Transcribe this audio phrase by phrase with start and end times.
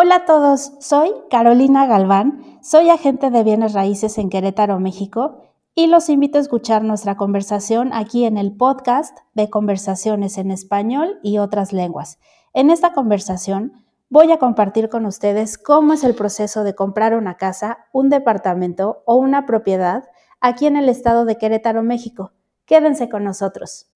[0.00, 5.42] Hola a todos, soy Carolina Galván, soy agente de bienes raíces en Querétaro, México,
[5.74, 11.18] y los invito a escuchar nuestra conversación aquí en el podcast de Conversaciones en Español
[11.24, 12.20] y otras lenguas.
[12.52, 13.72] En esta conversación
[14.08, 19.02] voy a compartir con ustedes cómo es el proceso de comprar una casa, un departamento
[19.04, 20.04] o una propiedad
[20.40, 22.30] aquí en el estado de Querétaro, México.
[22.66, 23.90] Quédense con nosotros.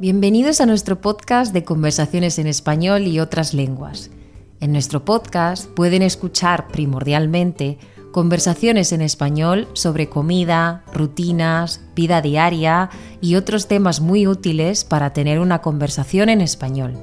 [0.00, 4.10] Bienvenidos a nuestro podcast de conversaciones en español y otras lenguas.
[4.58, 7.76] En nuestro podcast pueden escuchar primordialmente
[8.10, 12.88] conversaciones en español sobre comida, rutinas, vida diaria
[13.20, 16.94] y otros temas muy útiles para tener una conversación en español.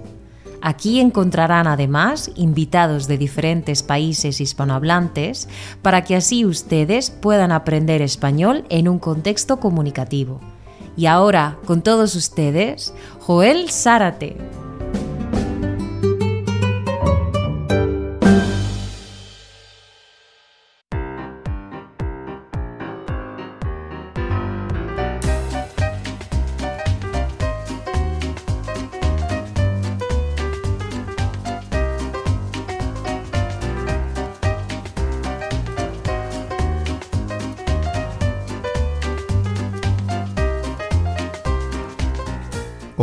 [0.64, 5.48] Aquí encontrarán además invitados de diferentes países hispanohablantes
[5.84, 10.42] para que así ustedes puedan aprender español en un contexto comunicativo.
[10.98, 14.36] Y ahora, con todos ustedes, Joel Zárate.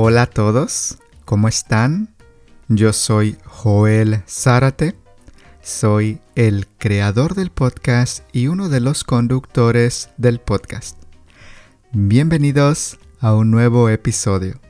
[0.07, 2.15] Hola a todos, ¿cómo están?
[2.69, 4.95] Yo soy Joel Zárate,
[5.63, 10.99] soy el creador del podcast y uno de los conductores del podcast.
[11.93, 14.61] Bienvenidos a un nuevo episodio.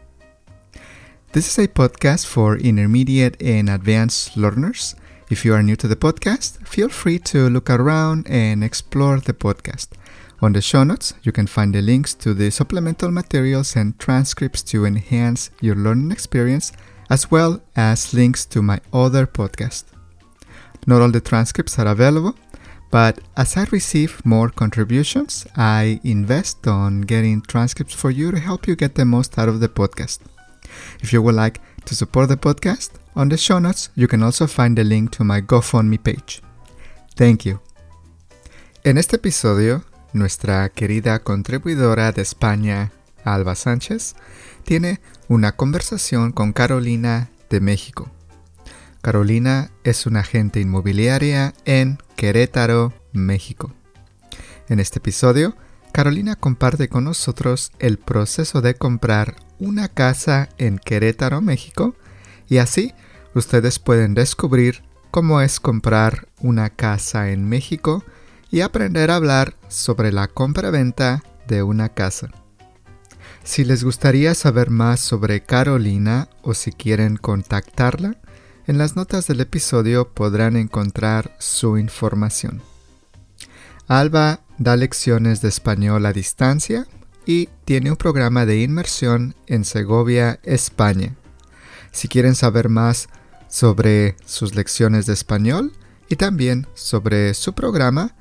[1.32, 4.96] This is a podcast for intermediate and advanced learners.
[5.30, 9.34] If you are new to the podcast, feel free to look around and explore the
[9.34, 9.96] podcast.
[10.42, 14.62] On the show notes, you can find the links to the supplemental materials and transcripts
[14.64, 16.72] to enhance your learning experience,
[17.08, 19.84] as well as links to my other podcast.
[20.86, 22.34] Not all the transcripts are available,
[22.90, 28.66] but as I receive more contributions, I invest on getting transcripts for you to help
[28.68, 30.20] you get the most out of the podcast.
[31.00, 34.46] If you would like to support the podcast, on the show notes, you can also
[34.46, 36.42] find the link to my GoFundMe page.
[37.16, 37.60] Thank you.
[38.84, 39.84] En este episodio
[40.14, 42.92] nuestra querida contribuidora de España,
[43.24, 44.14] Alba Sánchez,
[44.64, 48.10] tiene una conversación con Carolina de México.
[49.02, 53.74] Carolina es una agente inmobiliaria en Querétaro, México.
[54.68, 55.56] En este episodio,
[55.92, 61.94] Carolina comparte con nosotros el proceso de comprar una casa en Querétaro, México,
[62.48, 62.94] y así
[63.34, 68.04] ustedes pueden descubrir cómo es comprar una casa en México
[68.50, 72.30] y aprender a hablar sobre la compra-venta de una casa.
[73.42, 78.16] Si les gustaría saber más sobre Carolina o si quieren contactarla,
[78.66, 82.62] en las notas del episodio podrán encontrar su información.
[83.86, 86.86] Alba da lecciones de español a distancia
[87.26, 91.14] y tiene un programa de inmersión en Segovia, España.
[91.90, 93.08] Si quieren saber más
[93.48, 95.72] sobre sus lecciones de español
[96.08, 98.14] y también sobre su programa,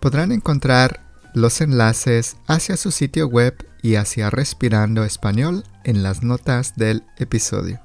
[0.00, 1.00] podrán encontrar
[1.34, 7.80] los enlaces hacia su sitio web y hacia Respirando Español en las notas del episodio.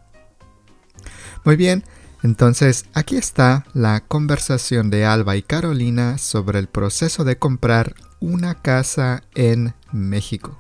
[1.44, 1.84] Muy bien,
[2.24, 8.56] entonces aquí está la conversación de Alba y Carolina sobre el proceso de comprar una
[8.56, 10.58] casa en México.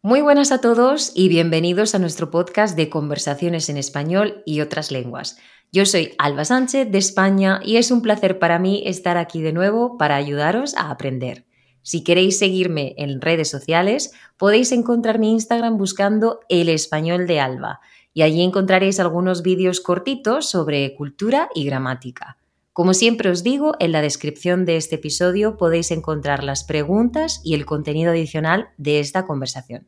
[0.00, 4.90] Muy buenas a todos y bienvenidos a nuestro podcast de conversaciones en español y otras
[4.90, 5.36] lenguas.
[5.70, 9.52] Yo soy Alba Sánchez de España y es un placer para mí estar aquí de
[9.52, 11.44] nuevo para ayudaros a aprender.
[11.82, 17.80] Si queréis seguirme en redes sociales, podéis encontrar mi Instagram buscando El Español de Alba
[18.14, 22.38] y allí encontraréis algunos vídeos cortitos sobre cultura y gramática.
[22.72, 27.52] Como siempre os digo, en la descripción de este episodio podéis encontrar las preguntas y
[27.54, 29.86] el contenido adicional de esta conversación.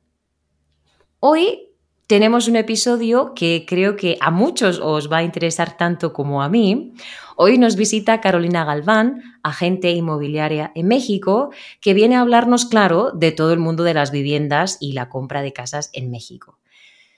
[1.21, 1.70] Hoy
[2.11, 6.49] tenemos un episodio que creo que a muchos os va a interesar tanto como a
[6.49, 6.93] mí.
[7.37, 13.31] Hoy nos visita Carolina Galván, agente inmobiliaria en México, que viene a hablarnos, claro, de
[13.31, 16.59] todo el mundo de las viviendas y la compra de casas en México.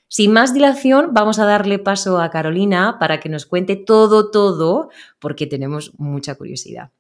[0.08, 4.90] Sin más dilación, vamos a darle paso a Carolina para que nos cuente todo, todo,
[5.20, 6.90] porque tenemos mucha curiosidad.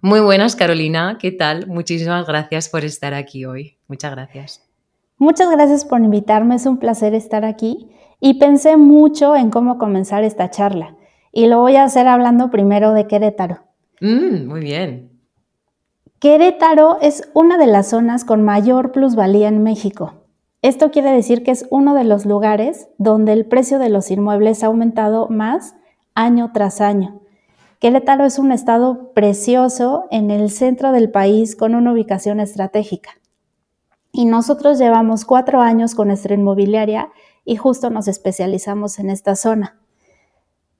[0.00, 1.68] Muy buenas, Carolina, ¿qué tal?
[1.68, 3.78] Muchísimas gracias por estar aquí hoy.
[3.86, 4.69] Muchas gracias.
[5.20, 7.90] Muchas gracias por invitarme, es un placer estar aquí
[8.20, 10.96] y pensé mucho en cómo comenzar esta charla
[11.30, 13.58] y lo voy a hacer hablando primero de Querétaro.
[14.00, 15.20] Mm, muy bien.
[16.20, 20.14] Querétaro es una de las zonas con mayor plusvalía en México.
[20.62, 24.64] Esto quiere decir que es uno de los lugares donde el precio de los inmuebles
[24.64, 25.74] ha aumentado más
[26.14, 27.20] año tras año.
[27.78, 33.19] Querétaro es un estado precioso en el centro del país con una ubicación estratégica.
[34.12, 37.10] Y nosotros llevamos cuatro años con nuestra inmobiliaria
[37.44, 39.78] y justo nos especializamos en esta zona.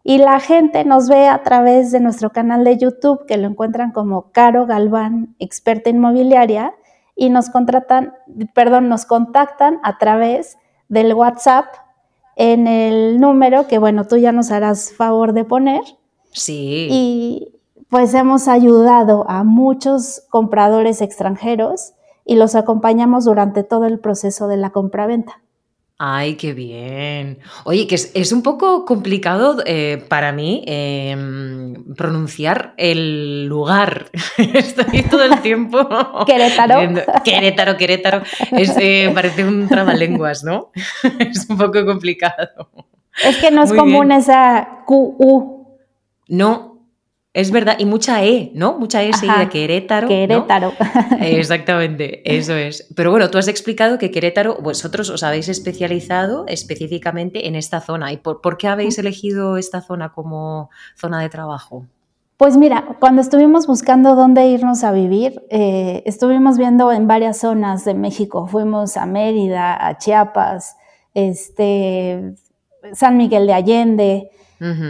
[0.03, 3.93] Y la gente nos ve a través de nuestro canal de YouTube, que lo encuentran
[3.93, 6.75] como Caro Galván, experta inmobiliaria,
[7.15, 8.15] y nos contratan,
[8.55, 10.57] perdón, nos contactan a través
[10.89, 11.67] del WhatsApp
[12.35, 15.83] en el número que, bueno, tú ya nos harás favor de poner.
[16.33, 16.89] Sí.
[16.91, 17.61] Y
[17.91, 21.93] pues hemos ayudado a muchos compradores extranjeros
[22.31, 25.41] y los acompañamos durante todo el proceso de la compraventa.
[25.99, 27.41] Ay, qué bien.
[27.65, 34.13] Oye, que es, un poco complicado eh, para mí em, pronunciar el lugar.
[34.39, 35.81] Estoy todo el tiempo.
[36.27, 37.03] Querétaro.
[37.25, 38.23] Querétaro, Querétaro.
[38.53, 40.71] Eh, parece un trabalenguas, ¿no?
[41.19, 42.71] es un poco complicado.
[43.25, 45.67] Es que no es común esa QU.
[46.29, 46.70] No,
[47.33, 48.77] es verdad, y mucha E, ¿no?
[48.77, 50.09] Mucha E seguida, Querétaro.
[50.09, 50.73] Querétaro.
[51.21, 52.93] Exactamente, eso es.
[52.97, 58.13] Pero bueno, tú has explicado que Querétaro, vosotros os habéis especializado específicamente en esta zona.
[58.13, 61.87] ¿Y por, qué habéis elegido esta zona como zona de trabajo?
[62.37, 67.85] Pues mira, cuando estuvimos buscando dónde irnos a vivir, eh, estuvimos viendo en varias zonas
[67.85, 68.49] de México.
[68.49, 70.77] Fuimos a Mérida, a Chiapas,
[71.15, 72.35] este,
[72.93, 74.31] San Miguel de Allende,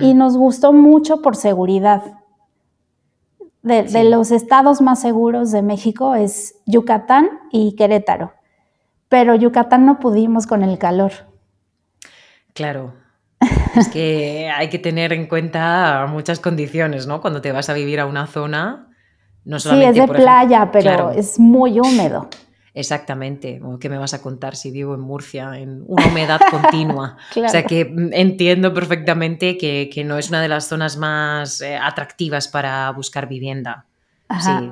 [0.01, 2.20] y nos gustó mucho por seguridad
[3.63, 8.33] de, los estados más seguros de México es Yucatán y Querétaro.
[9.09, 11.13] Pero Yucatán no pudimos con el calor.
[12.55, 12.95] Claro.
[13.77, 17.21] Es que hay que tener en cuenta muchas condiciones, ¿no?
[17.21, 18.89] Cuando te vas a vivir a una zona,
[19.45, 19.95] no solamente.
[19.95, 22.29] Sí, es de playa, pero es muy húmedo.
[22.73, 27.17] Exactamente, ¿qué me vas a contar si vivo en Murcia, en una humedad continua?
[27.37, 31.77] O sea que mm, entiendo perfectamente que, no es una de las zonas más eh,
[31.77, 33.87] atractivas para buscar vivienda.
[34.41, 34.71] Sí.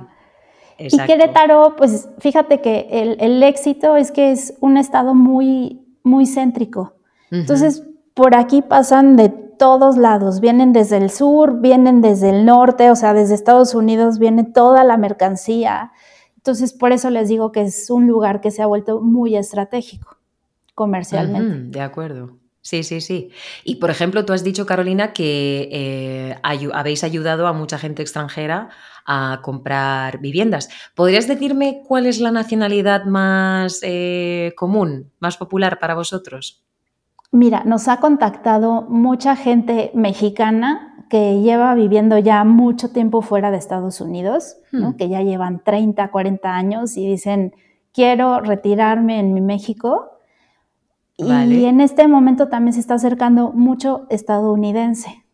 [0.79, 6.95] Y Querétaro, pues fíjate que el, éxito es que es un estado muy, muy céntrico.
[7.33, 7.83] Entonces,
[8.15, 12.97] por aquí pasan de todos lados, vienen desde el sur, vienen desde el norte, o
[12.97, 15.91] sea, desde Estados Unidos viene toda la mercancía.
[16.39, 20.17] Entonces, por eso les digo que es un lugar que se ha vuelto muy estratégico
[20.75, 21.77] comercialmente.
[21.77, 22.39] de acuerdo.
[22.61, 23.31] Sí, sí, sí.
[23.65, 28.69] Y por ejemplo, tú has dicho, Carolina, que eh, habéis ayudado a mucha gente extranjera
[29.07, 30.69] a comprar viviendas.
[30.95, 36.63] ¿Podrías decirme cuál es la nacionalidad más eh, común, más popular para vosotros?
[37.33, 43.57] Mira, nos ha contactado mucha gente mexicana que lleva viviendo ya mucho tiempo fuera de
[43.59, 44.93] Estados Unidos, hmm.
[44.93, 47.55] que ya llevan 30, 40 años y dicen,
[47.93, 50.13] quiero retirarme en mi México.
[51.17, 55.25] Y en este momento también se está acercando mucho estadounidense.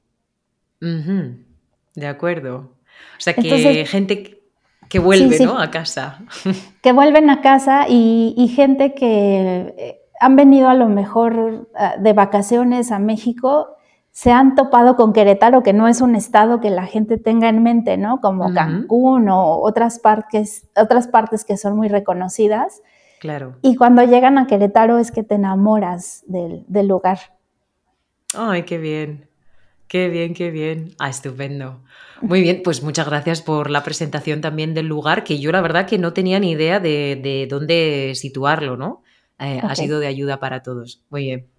[0.81, 2.73] De acuerdo.
[3.19, 4.41] O sea, que gente
[4.89, 6.21] que vuelve a casa.
[6.81, 12.13] Que vuelven a casa y gente que eh, han venido a lo mejor ah, de
[12.13, 13.77] vacaciones a México
[14.15, 17.65] se han topado con Querétaro, que no es un estado que la gente tenga en
[17.65, 18.21] mente, ¿no?
[18.21, 22.81] Como Cancún o otras partes, otras partes que son muy reconocidas.
[23.19, 23.57] Claro.
[23.61, 27.19] Y cuando llegan a Querétaro es que te enamoras del, lugar.
[28.39, 29.29] Ay, qué bien.
[29.89, 30.95] Qué bien, qué bien.
[31.01, 31.83] Ah, estupendo.
[32.23, 35.89] Muy bien, pues muchas gracias por la presentación también del lugar, que yo la verdad
[35.89, 39.03] que no tenía ni idea de, dónde situarlo, ¿no?
[39.41, 41.03] Eh, ha sido de ayuda para todos.
[41.11, 41.54] Muy bien.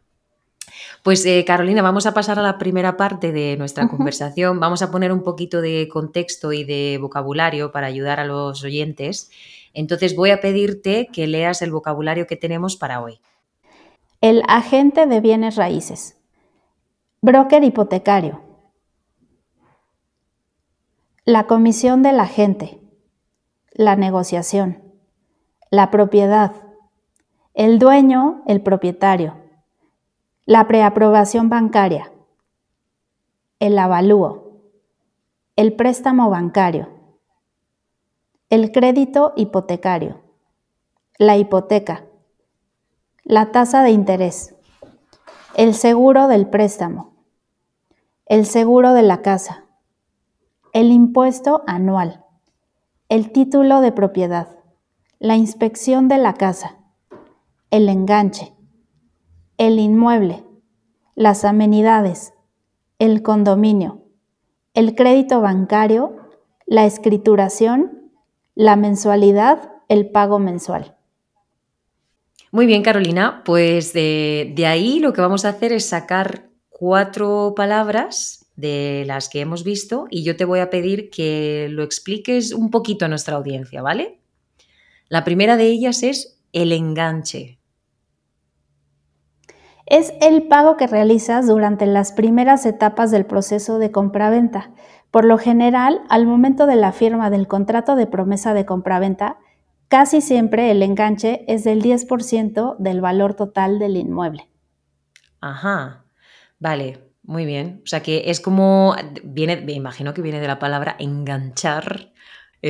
[1.04, 4.60] Pues eh, Carolina, vamos a pasar a la primera parte de nuestra conversación.
[4.60, 9.30] Vamos a poner un poquito de contexto y de vocabulario para ayudar a los oyentes.
[9.74, 13.20] Entonces voy a pedirte que leas el vocabulario que tenemos para hoy.
[14.22, 16.18] El agente de bienes raíces.
[17.22, 18.42] Broker hipotecario.
[21.24, 22.80] La comisión del agente.
[23.72, 24.84] La negociación.
[25.70, 26.54] La propiedad.
[27.54, 29.45] El dueño, el propietario
[30.48, 32.12] la preaprobación bancaria,
[33.60, 34.62] el avalúo,
[35.56, 36.90] el préstamo bancario,
[38.52, 40.22] el crédito hipotecario,
[41.18, 42.06] la hipoteca,
[43.24, 44.56] la tasa de interés,
[45.56, 47.16] el seguro del préstamo,
[48.28, 49.66] el seguro de la casa,
[50.74, 52.24] el impuesto anual,
[53.10, 54.60] el título de propiedad,
[55.18, 56.78] la inspección de la casa,
[57.72, 58.55] el enganche,
[59.58, 60.44] el inmueble,
[61.16, 62.34] las amenidades,
[63.00, 64.04] el condominio,
[64.74, 66.18] el crédito bancario,
[66.66, 68.12] la escrituración,
[68.56, 70.96] la mensualidad, el pago mensual.
[72.52, 73.44] Muy bien, Carolina.
[73.44, 79.30] Pues de, de ahí lo que vamos a hacer es sacar cuatro palabras de las
[79.30, 83.08] que hemos visto y yo te voy a pedir que lo expliques un poquito a
[83.10, 84.20] nuestra audiencia, ¿vale?
[85.10, 87.60] La primera de ellas es el enganche.
[89.86, 94.72] Es el pago que realizas durante las primeras etapas del proceso de compraventa.
[95.12, 99.38] Por lo general, al momento de la firma del contrato de promesa de compraventa,
[99.88, 104.50] casi siempre el enganche es del 10% del valor total del inmueble.
[105.40, 106.06] Ajá,
[106.60, 107.82] vale, muy bien.
[107.84, 112.12] O sea que es como, viene, me imagino que viene de la palabra enganchar,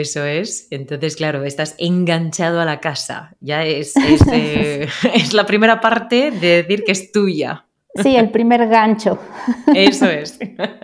[0.01, 0.67] eso es.
[0.71, 3.35] Entonces, claro, estás enganchado a la casa.
[3.39, 3.95] Ya es,
[4.31, 7.65] eh, es, la primera parte de decir que es tuya.
[8.03, 9.17] Sí, el primer gancho.
[9.73, 10.37] Eso es.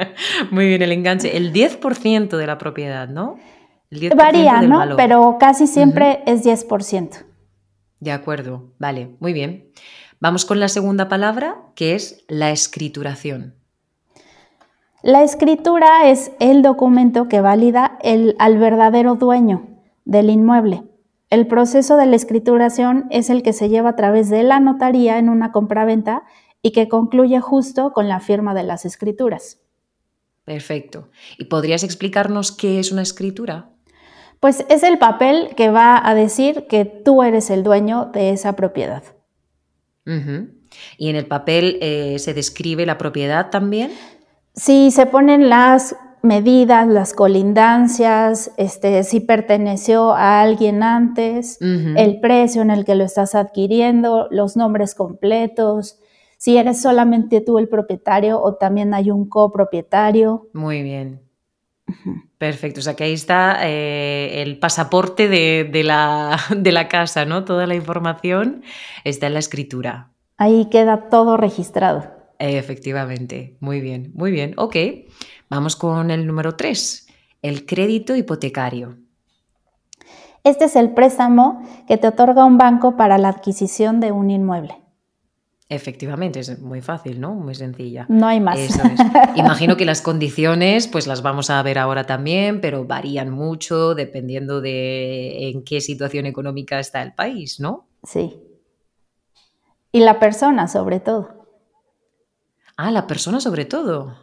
[0.51, 1.35] Muy bien, el enganche.
[1.35, 3.37] El 10% de la propiedad, ¿no?
[4.15, 4.95] Varía, ¿no?
[4.95, 7.25] Pero casi siempre es 10%.
[7.99, 9.69] De acuerdo, vale, muy bien.
[10.21, 13.60] Vamos con la segunda palabra, que es la escrituración.
[15.03, 19.67] La escritura es el documento que valida el, al verdadero dueño
[20.05, 20.83] del inmueble.
[21.31, 25.17] El proceso de la escrituración es el que se lleva a través de la notaría
[25.17, 26.23] en una compraventa
[26.61, 29.59] y que concluye justo con la firma de las escrituras.
[30.43, 31.09] Perfecto.
[31.39, 33.69] ¿Y podrías explicarnos qué es una escritura?
[34.39, 38.55] Pues es el papel que va a decir que tú eres el dueño de esa
[38.55, 39.03] propiedad.
[40.05, 43.91] ¿Y en el papel eh, se describe la propiedad también?
[44.53, 52.61] Si se ponen las medidas, las colindancias, este, si perteneció a alguien antes, el precio
[52.61, 55.99] en el que lo estás adquiriendo, los nombres completos,
[56.37, 60.49] si eres solamente tú el propietario o también hay un copropietario.
[60.53, 61.21] Muy bien.
[62.37, 67.45] Perfecto, o sea que ahí está eh, el pasaporte de, la, de la casa, ¿no?
[67.45, 68.63] Toda la información
[69.03, 70.11] está en la escritura.
[70.37, 72.20] Ahí queda todo registrado.
[72.41, 74.55] Efectivamente, muy bien, muy bien.
[74.57, 74.75] Ok,
[75.47, 77.07] vamos con el número 3,
[77.43, 78.97] el crédito hipotecario.
[80.43, 84.75] Este es el préstamo que te otorga un banco para la adquisición de un inmueble.
[85.69, 87.35] Efectivamente, es muy fácil, ¿no?
[87.35, 88.07] Muy sencilla.
[88.09, 88.59] No hay más.
[89.35, 94.61] Imagino que las condiciones, pues las vamos a ver ahora también, pero varían mucho dependiendo
[94.61, 97.87] de en qué situación económica está el país, ¿no?
[98.03, 98.41] Sí.
[99.91, 101.40] Y la persona, sobre todo.
[102.83, 104.15] Ah, la persona sobre todo.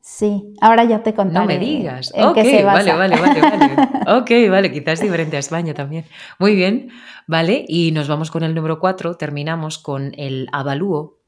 [0.00, 1.40] Sí, ahora ya te contaré.
[1.40, 2.12] No me digas.
[2.16, 3.88] ok, vale, vale, vale, vale.
[4.18, 6.04] ok, vale, quizás diferente a España también.
[6.38, 6.90] Muy bien,
[7.26, 7.64] vale.
[7.66, 11.18] Y nos vamos con el número 4, terminamos con el avalúo.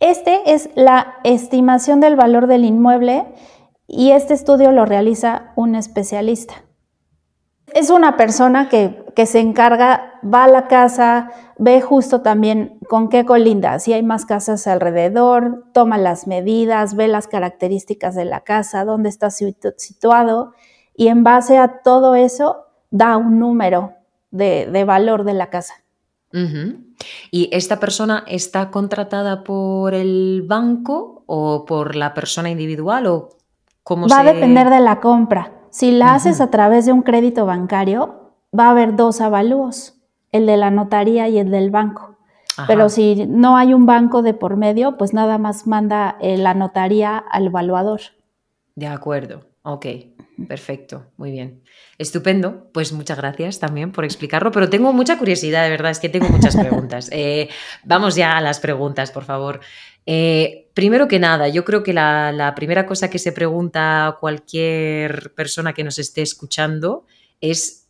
[0.00, 3.26] Este es la estimación del valor del inmueble
[3.86, 6.65] y este estudio lo realiza un especialista.
[7.72, 13.24] Es una persona que, se encarga, va a la casa, ve justo también con qué
[13.24, 18.84] colinda, si hay más casas alrededor, toma las medidas, ve las características de la casa,
[18.84, 20.52] dónde está situado
[20.94, 23.94] y en base a todo eso da un número
[24.30, 25.74] de, valor de la casa.
[27.30, 33.30] ¿Y esta persona está contratada por el banco o por la persona individual o
[33.82, 35.55] cómo Va a depender de la compra.
[35.76, 39.92] Si la haces a través de un crédito bancario, va a haber dos avalúos,
[40.32, 42.16] el de la notaría y el del banco.
[42.66, 46.54] Pero si no hay un banco de por medio, pues nada más manda eh, la
[46.54, 48.00] notaría al evaluador.
[48.74, 49.84] De acuerdo, ok,
[50.48, 51.62] perfecto, muy bien.
[51.98, 56.08] Estupendo, pues muchas gracias también por explicarlo, pero tengo mucha curiosidad, de verdad, es que
[56.08, 57.10] tengo muchas preguntas.
[57.12, 57.50] Eh,
[57.84, 59.60] vamos ya a las preguntas, por favor.
[60.06, 65.72] Eh, primero que nada, yo creo que la, primera cosa que se pregunta cualquier persona
[65.72, 67.06] que nos esté escuchando
[67.40, 67.88] es,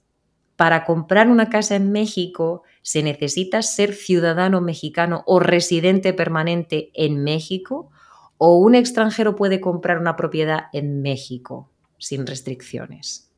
[0.54, 7.24] ¿para comprar una casa en México se necesita ser ciudadano mexicano o residente permanente en
[7.24, 7.90] México?
[8.38, 13.32] ¿O un extranjero puede comprar una propiedad en México sin restricciones?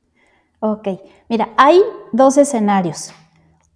[0.60, 0.88] Ok,
[1.30, 1.80] mira, hay
[2.12, 3.14] dos escenarios.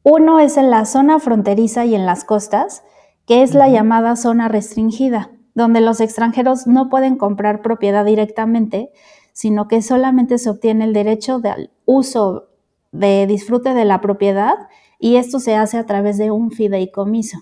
[0.03, 2.83] Uno es en la zona fronteriza y en las costas,
[3.27, 8.91] que es la llamada zona restringida, donde los extranjeros no pueden comprar propiedad directamente,
[9.33, 12.49] sino que solamente se obtiene el derecho de uso,
[12.91, 14.55] de disfrute de la propiedad,
[14.99, 17.39] y esto se hace a través de un fideicomiso.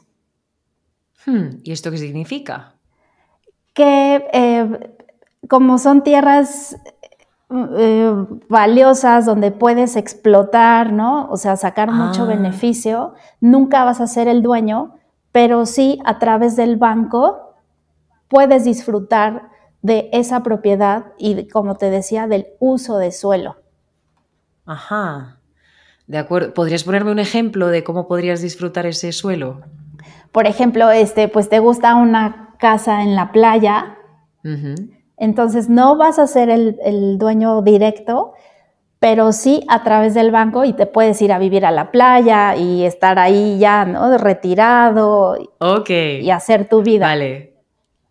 [1.26, 2.74] Hmm, ¿Y esto qué significa?
[3.74, 4.96] Que eh,
[5.48, 6.76] como son tierras
[7.50, 8.14] eh,
[8.48, 11.28] valiosas donde puedes explotar, ¿no?
[11.30, 12.26] O sea, sacar mucho ah.
[12.26, 14.94] beneficio, nunca vas a ser el dueño,
[15.32, 17.49] pero sí a través del banco
[18.30, 19.50] puedes disfrutar
[19.82, 23.56] de esa propiedad y, como te decía, del uso de suelo.
[24.64, 25.40] Ajá.
[26.06, 26.54] De acuerdo.
[26.54, 29.60] ¿Podrías ponerme un ejemplo de cómo podrías disfrutar ese suelo?
[30.32, 33.96] Por ejemplo, este, pues te gusta una casa en la playa,
[35.16, 38.32] entonces no vas a ser el, el, dueño directo,
[38.98, 42.56] pero sí a través del banco y te puedes ir a vivir a la playa
[42.56, 44.16] y estar ahí ya, ¿no?
[44.18, 45.36] Retirado.
[45.58, 45.90] Ok.
[45.90, 47.06] Y hacer tu vida.
[47.06, 47.49] Vale.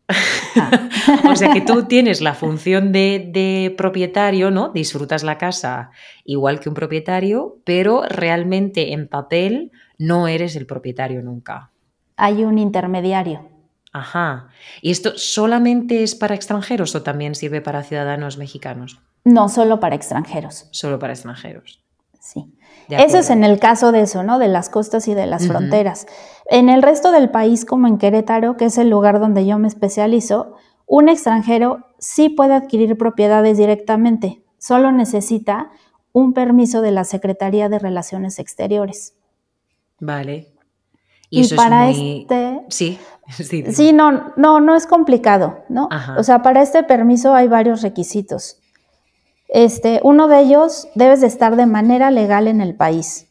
[1.30, 4.70] o sea que tú tienes la función de, de, propietario, ¿no?
[4.70, 5.92] Disfrutas la casa
[6.26, 11.72] igual que un propietario, pero realmente en papel no eres el propietario nunca.
[12.18, 13.48] Hay un intermediario.
[13.92, 14.50] Ajá.
[14.82, 19.00] ¿Y esto solamente es para extranjeros o también sirve para ciudadanos mexicanos?
[19.24, 20.68] No, solo para extranjeros.
[20.72, 21.84] Solo para extranjeros.
[22.20, 22.46] Sí.
[22.90, 24.40] Eso es en el caso de eso, ¿no?
[24.40, 26.08] De las costas y de las fronteras.
[26.46, 29.68] En el resto del país, como en Querétaro, que es el lugar donde yo me
[29.68, 30.56] especializo,
[30.86, 35.70] un extranjero sí puede adquirir propiedades directamente, solo necesita
[36.12, 39.14] un permiso de la Secretaría de Relaciones Exteriores.
[40.00, 40.48] Vale.
[41.30, 42.62] Y, para este...
[42.70, 42.98] Sí,
[43.30, 43.64] sí.
[43.72, 45.90] Sí, no, no, no es complicado, ¿no?
[46.18, 48.59] O sea, para este permiso hay varios requisitos.
[49.50, 53.28] Este, uno de ellos, debes de estar de manera legal en el país.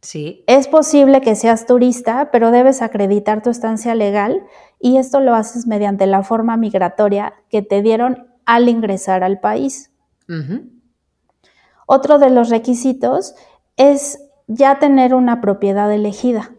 [0.00, 0.44] Sí.
[0.46, 4.42] Es posible que seas turista, pero debes acreditar tu estancia legal
[4.80, 9.92] y esto lo haces mediante la forma migratoria que te dieron al ingresar al país.
[11.86, 13.34] Otro de los requisitos
[13.76, 16.52] es ya tener una propiedad elegida,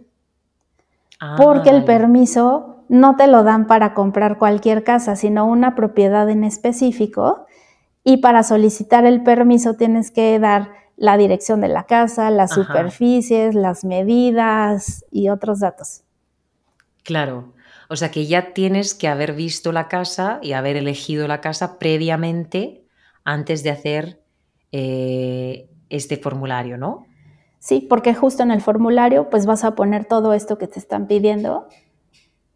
[1.37, 6.43] porque el permiso no te lo dan para comprar cualquier casa, sino una propiedad en
[6.43, 7.45] específico
[8.09, 13.53] y para solicitar el permiso tienes que dar la dirección de la casa, las superficies,
[13.53, 16.01] las medidas y otros datos.
[17.03, 17.53] Claro.
[17.87, 21.77] O sea que ya tienes que haber visto la casa y haber elegido la casa
[21.77, 22.83] previamente
[23.25, 24.23] antes de hacer
[24.71, 27.05] eh, este formulario, ¿no?
[27.59, 31.05] Sí, porque justo en el formulario pues vas a poner todo esto que te están
[31.05, 31.67] pidiendo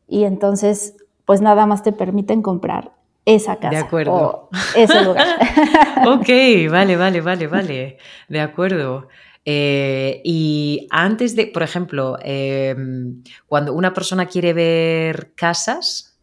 [0.07, 0.95] y entonces
[1.25, 3.69] pues nada más te permiten comprar esa casa.
[3.69, 4.13] De acuerdo.
[4.13, 5.27] O ese lugar.
[6.07, 6.29] ok,
[6.71, 7.97] vale, vale, vale, vale.
[8.27, 9.07] De acuerdo.
[9.45, 16.17] Eh, y antes de, por ejemplo, em, cuando una persona quiere ver casas,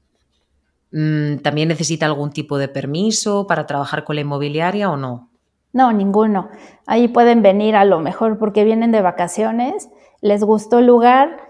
[0.92, 5.30] mm, ¿también necesita algún tipo de permiso para trabajar con la inmobiliaria o no?
[5.72, 6.48] No, ninguno.
[6.86, 9.88] Ahí pueden venir a lo mejor porque vienen de vacaciones,
[10.20, 11.49] les gustó el lugar,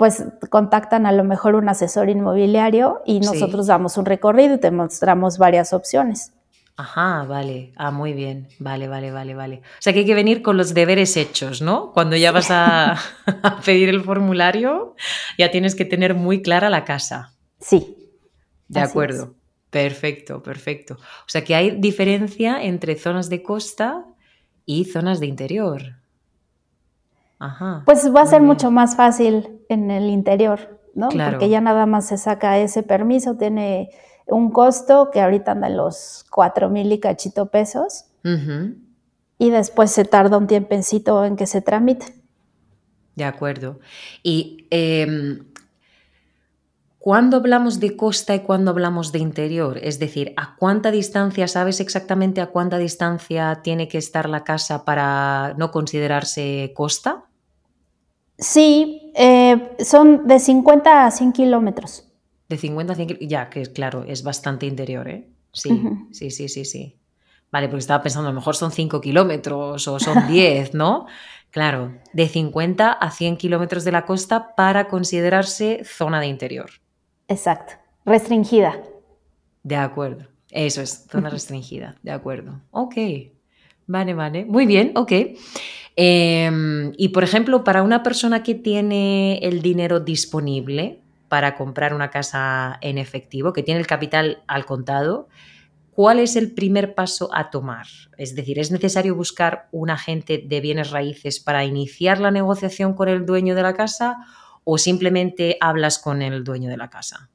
[0.00, 4.70] pues contactan a lo mejor un asesor inmobiliario y nosotros damos un recorrido y te
[4.70, 6.32] mostramos varias opciones.
[6.74, 7.74] Ajá, vale.
[7.76, 8.48] Ah, muy bien.
[8.58, 9.56] Vale, vale, vale, vale.
[9.56, 11.92] O sea que hay que venir con los deberes hechos, ¿no?
[11.92, 12.96] Cuando ya vas a,
[13.66, 14.94] pedir el formulario,
[15.36, 17.34] ya tienes que tener muy clara la casa.
[17.58, 17.94] Sí.
[18.68, 19.34] De acuerdo.
[19.68, 20.94] Perfecto, perfecto.
[20.94, 24.06] O sea que hay diferencia entre zonas de costa
[24.64, 25.99] y zonas de interior.
[27.86, 31.08] Pues va a ser mucho más fácil en el interior, ¿no?
[31.08, 33.90] Porque ya nada más se saca ese permiso, tiene
[34.26, 38.04] un costo que ahorita anda en los cuatro mil y cachito pesos.
[39.38, 42.14] Y después se tarda un tiempecito en que se tramite.
[43.16, 43.80] De acuerdo.
[44.22, 45.50] Y em,
[47.00, 49.78] ¿Cuándo hablamos de costa y cuándo hablamos de interior?
[49.82, 54.84] Es decir, ¿a cuánta distancia, sabes exactamente a cuánta distancia tiene que estar la casa
[54.84, 57.24] para no considerarse costa?
[58.40, 62.04] Sí, eh, son de 50 a 100 kilómetros.
[62.48, 65.28] De 50 a 100 kilómetros, ya, que claro, es bastante interior, ¿eh?
[65.52, 66.96] Sí, sí, sí, sí, sí.
[67.52, 71.06] Vale, porque estaba pensando, a lo mejor son 5 kilómetros o son 10, ¿no?
[71.50, 76.70] Claro, de 50 a 100 kilómetros de la costa para considerarse zona de interior.
[77.26, 77.74] Exacto,
[78.04, 78.80] restringida.
[79.62, 82.60] De acuerdo, eso es, zona restringida, de acuerdo.
[82.70, 82.94] Ok,
[83.86, 85.12] vale, vale, muy bien, ok.
[85.96, 92.10] Em, y por ejemplo, para una persona que tiene el dinero disponible para comprar una
[92.10, 95.28] casa en efectivo, que tiene el capital al contado,
[95.92, 97.86] ¿cuál es el primer paso a tomar?
[98.16, 103.08] Es decir, ¿es necesario buscar un agente de bienes raíces para iniciar la negociación con
[103.08, 104.16] el dueño de la casa
[104.64, 107.30] o simplemente hablas con el dueño de la casa?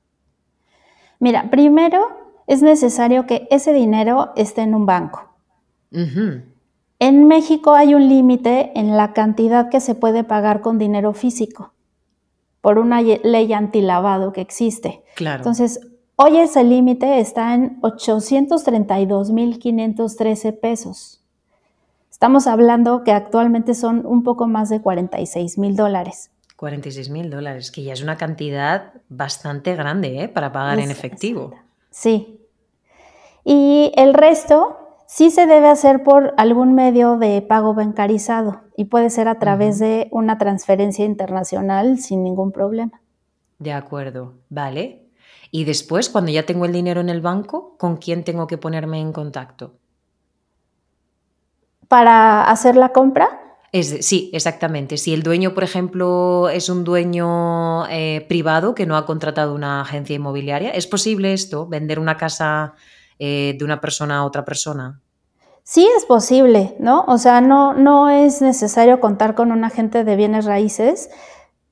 [1.19, 5.35] Mira, primero es necesario que ese dinero esté en un banco.
[6.99, 11.73] En México hay un límite en la cantidad que se puede pagar con dinero físico
[12.61, 15.03] por una ley antilavado que existe.
[15.15, 15.37] Claro.
[15.37, 15.79] Entonces,
[16.15, 21.21] hoy ese límite está en 832.513 pesos.
[22.09, 26.31] Estamos hablando que actualmente son un poco más de 46 mil dólares.
[26.55, 30.29] 46 mil dólares, que ya es una cantidad bastante grande ¿eh?
[30.29, 31.53] para pagar en efectivo.
[31.91, 32.39] Sí.
[33.43, 34.84] Y el resto
[35.15, 39.79] sí se debe hacer por algún medio de pago bancarizado y puede ser a través
[39.79, 42.99] de una transferencia internacional sin ningún problema.
[43.57, 45.07] De acuerdo, vale.
[45.51, 48.99] Y después, cuando ya tengo el dinero en el banco, ¿con quién tengo que ponerme
[48.99, 49.77] en contacto?
[51.87, 53.41] ¿Para hacer la compra?
[53.71, 54.97] sí, exactamente.
[54.97, 59.79] Si el dueño, por ejemplo, es un dueño eh, privado que no ha contratado una
[59.79, 62.73] agencia inmobiliaria, ¿es posible esto, vender una casa
[63.17, 65.01] eh, de una persona a otra persona?
[65.67, 67.05] Sí es posible, ¿no?
[67.07, 71.09] O sea, no, no es necesario contar con un agente de bienes raíces,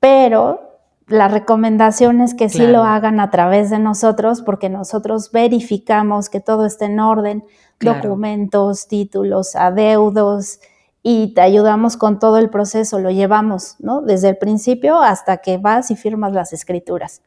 [0.00, 6.28] pero la recomendación es que sí lo hagan a través de nosotros porque nosotros verificamos
[6.28, 7.44] que todo esté en orden,
[7.78, 10.58] documentos, títulos, adeudos,
[11.00, 14.02] y te ayudamos con todo el proceso, lo llevamos, ¿no?
[14.02, 17.22] Desde el principio hasta que vas y firmas las escrituras.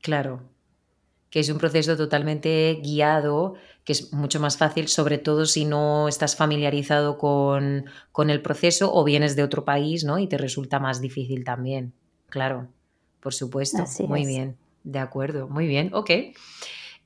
[0.00, 0.42] Claro,
[1.28, 3.54] que es un proceso totalmente guiado,
[3.86, 8.92] que es mucho más fácil, sobre todo si no estás familiarizado con, con el proceso
[8.92, 10.18] o vienes de otro país, ¿no?
[10.18, 11.92] Y te resulta más difícil también.
[12.28, 12.66] Claro,
[13.20, 13.84] por supuesto.
[14.08, 16.10] muy bien, de acuerdo, muy bien, ok.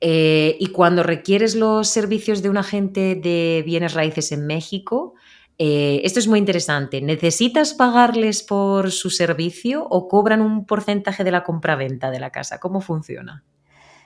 [0.01, 5.13] Eh, y cuando requieres los servicios de un agente de bienes raíces en México,
[5.59, 6.99] eh, esto es muy interesante.
[6.99, 12.59] ¿Necesitas pagarles por su servicio o cobran un porcentaje de la compraventa de la casa?
[12.59, 13.43] ¿Cómo funciona?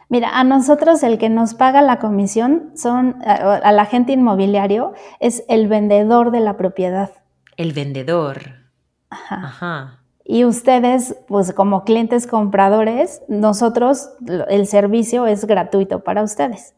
[0.10, 5.68] Mira, a nosotros el que nos paga la comisión son al agente inmobiliario es el
[5.68, 7.12] vendedor de la propiedad.
[7.58, 8.66] El vendedor.
[9.10, 10.00] Ajá.
[10.24, 14.10] Y ustedes, pues como clientes compradores, nosotros
[14.50, 16.76] el servicio es gratuito para ustedes.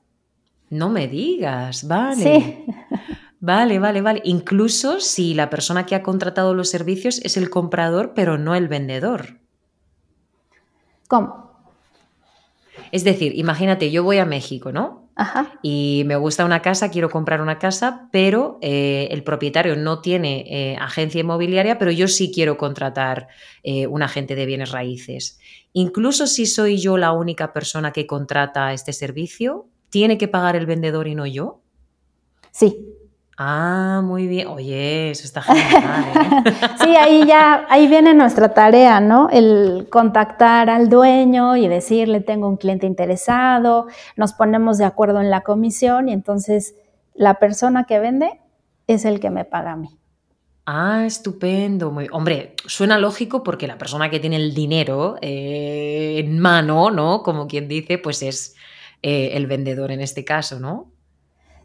[0.69, 2.15] No me digas, vale.
[2.15, 2.65] Sí.
[3.39, 4.21] Vale, vale, vale.
[4.23, 8.67] Incluso si la persona que ha contratado los servicios es el comprador, pero no el
[8.67, 9.37] vendedor.
[11.07, 11.46] ¿Cómo?
[12.91, 15.09] Es decir, imagínate, yo voy a México, ¿no?
[15.15, 15.59] Ajá.
[15.63, 20.45] Y me gusta una casa, quiero comprar una casa, pero eh, el propietario no tiene
[20.47, 23.27] eh, agencia inmobiliaria, pero yo sí quiero contratar
[23.63, 25.39] eh, un agente de bienes raíces.
[25.73, 30.67] Incluso si soy yo la única persona que contrata este servicio, ¿tiene que pagar el
[30.67, 31.61] vendedor y no yo?
[32.51, 32.96] Sí.
[33.39, 34.47] Ah, muy bien.
[34.47, 36.43] Oye, eso está genial.
[36.43, 36.53] ¿eh?
[36.83, 39.29] sí, ahí ya, ahí viene nuestra tarea, ¿no?
[39.29, 45.29] El contactar al dueño y decirle, tengo un cliente interesado, nos ponemos de acuerdo en
[45.29, 46.75] la comisión y entonces
[47.13, 48.41] la persona que vende
[48.87, 49.99] es el que me paga a mí.
[50.65, 51.91] Ah, estupendo.
[51.91, 52.07] Muy...
[52.11, 57.21] Hombre, suena lógico porque la persona que tiene el dinero eh, en mano, ¿no?
[57.21, 58.55] Como quien dice, pues es
[59.03, 60.91] eh, el vendedor en este caso, ¿no?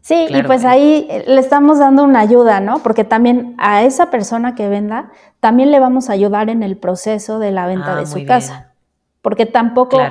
[0.03, 2.79] Sí, y pues ahí eh, le estamos dando una ayuda, ¿no?
[2.79, 7.39] Porque también a esa persona que venda, también le vamos a ayudar en el proceso
[7.39, 8.73] de la venta ah, de su casa.
[9.21, 10.01] Porque tampoco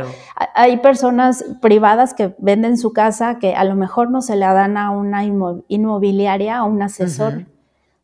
[0.55, 4.79] hay personas privadas que venden su casa que a lo mejor no se le dan
[4.79, 7.45] a una inmobiliaria, a un asesor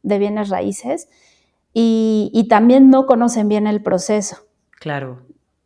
[0.03, 1.09] de bienes raíces,
[1.72, 4.37] y, y también no conocen bien el proceso.
[4.72, 5.22] Claro.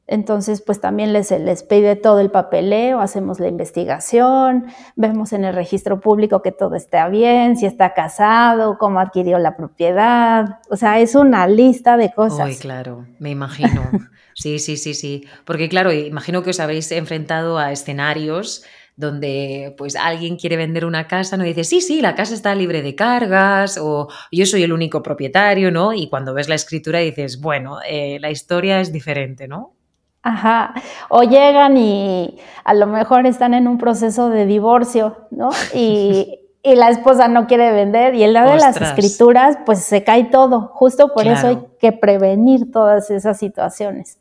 [0.06, 5.54] Entonces, pues también les, les pide todo el papeleo, hacemos la investigación, vemos en el
[5.54, 10.58] registro público que todo está bien, si está casado, cómo adquirió la propiedad.
[10.70, 12.48] O sea, es una lista de cosas.
[12.48, 13.82] Uy, claro, me imagino.
[14.34, 15.26] Sí, sí, sí, sí.
[15.44, 18.64] Porque claro, imagino que os habréis enfrentado a escenarios
[18.96, 22.82] donde pues alguien quiere vender una casa, no dice, sí, sí, la casa está libre
[22.82, 25.92] de cargas o yo soy el único propietario, ¿no?
[25.92, 29.74] Y cuando ves la escritura dices, bueno, eh, la historia es diferente, ¿no?
[30.22, 30.74] Ajá,
[31.08, 35.50] o llegan y a lo mejor están en un proceso de divorcio, ¿no?
[35.74, 40.24] Y, la esposa no quiere vender y el lado de las escrituras, pues se cae
[40.24, 40.70] todo.
[40.74, 44.18] Justo por eso hay que prevenir todas esas situaciones.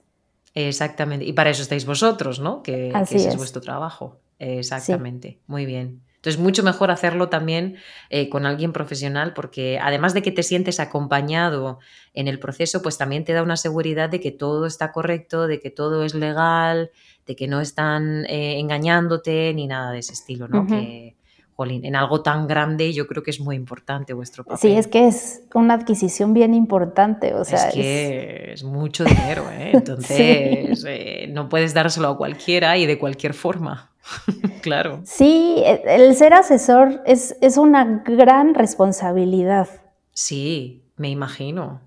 [0.55, 2.63] Exactamente, y para eso estáis vosotros, ¿no?
[2.63, 3.37] Que, ese es.
[3.37, 4.17] vuestro trabajo.
[4.39, 6.01] Exactamente, muy bien.
[6.21, 7.77] Entonces, mucho mejor hacerlo también
[8.11, 11.79] eh, con alguien profesional porque además de que te sientes acompañado
[12.13, 15.59] en el proceso, pues también te da una seguridad de que todo está correcto, de
[15.59, 16.91] que todo es legal,
[17.25, 20.67] de que no están eh, engañándote ni nada de ese estilo, ¿no?
[20.67, 21.15] Que,
[21.55, 24.59] jolín, en algo tan grande yo creo que es muy importante vuestro papel.
[24.59, 27.69] Sí, es que es una adquisición bien importante, o sea...
[27.69, 29.71] Es que es, mucho dinero, ¿eh?
[29.73, 33.90] Entonces eh, no puedes dárselo a cualquiera y de cualquier forma.
[34.61, 35.01] claro.
[35.05, 39.67] Sí, e, el ser asesor es, es una gran responsabilidad.
[40.13, 41.81] Sí, me imagino.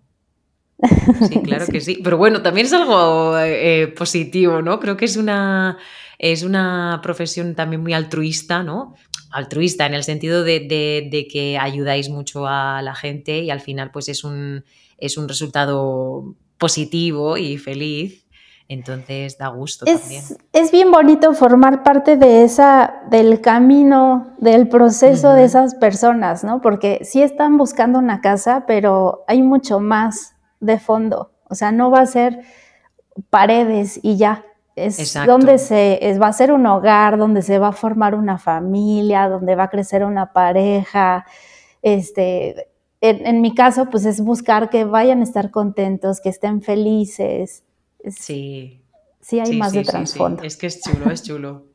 [1.29, 2.01] Sí, claro que sí.
[2.03, 4.81] Pero bueno, también es algo eh, positivo, ¿no?
[4.81, 5.79] Creo que es una,
[6.19, 8.95] es una profesión también muy altruista, ¿no?
[9.31, 13.93] Altruista en el sentido de, de, que ayudáis mucho a la gente y al final
[13.93, 14.65] pues es un,
[14.99, 18.24] es un resultado positivo y feliz
[18.69, 20.25] Entonces da gusto es, también.
[20.53, 26.61] Es bien bonito formar parte de esa, del camino, del proceso de esas personas, ¿no?
[26.61, 31.33] Porque sí están buscando una casa, pero hay mucho más de fondo.
[31.49, 32.41] O sea, no va a ser
[33.31, 34.45] paredes y ya.
[34.77, 39.29] Es donde se va a ser un hogar, donde se va a formar una familia,
[39.29, 41.27] donde va a crecer una pareja.
[41.81, 42.69] Este,
[43.01, 47.63] en, mi caso, pues es buscar que vayan a estar contentos, que estén felices.
[48.11, 48.81] Sí.
[49.21, 50.43] Sí hay más de trasfondo.
[50.43, 51.74] Es que es chulo, es chulo.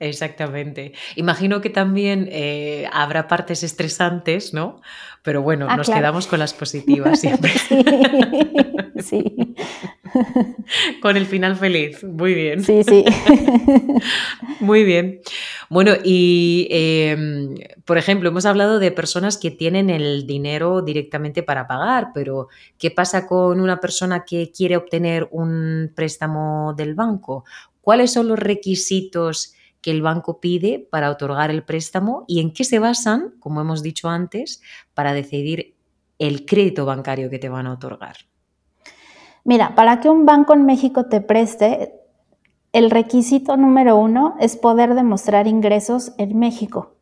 [0.00, 0.92] Exactamente.
[1.16, 4.80] Imagino que también eh, habrá partes estresantes, ¿no?
[5.22, 7.52] Pero bueno, ah, nos quedamos con las positivas siempre.
[9.00, 9.54] sí.
[11.02, 12.02] Con el final feliz.
[12.04, 12.62] Muy bien.
[12.62, 13.04] Sí, sí.
[14.60, 15.20] Muy bien.
[15.68, 17.54] Bueno, y em,
[17.84, 22.90] por ejemplo, hemos hablado de personas que tienen el dinero directamente para pagar, pero ¿qué
[22.90, 27.44] pasa con una persona que quiere obtener un préstamo del banco?
[27.80, 32.64] ¿Cuáles son los requisitos que el banco pide para otorgar el préstamo y en qué
[32.64, 34.62] se basan, como hemos dicho antes,
[34.94, 35.74] para decidir
[36.18, 38.16] el crédito bancario que te van a otorgar?
[39.44, 41.92] Mira, para que un banco en México te preste,
[42.72, 46.94] el requisito número uno es poder demostrar ingresos en México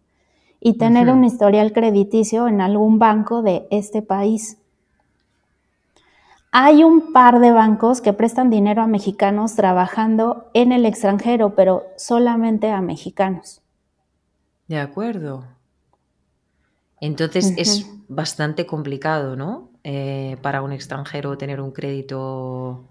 [0.58, 4.58] y tener un historial crediticio en algún banco de este país.
[6.54, 11.84] Hay un par de bancos que prestan dinero a mexicanos trabajando en el extranjero, pero
[11.96, 13.62] solamente a mexicanos.
[14.68, 15.44] De acuerdo.
[17.00, 19.70] Entonces es bastante complicado, ¿no?
[19.82, 22.84] Eh, para un extranjero tener un crédito.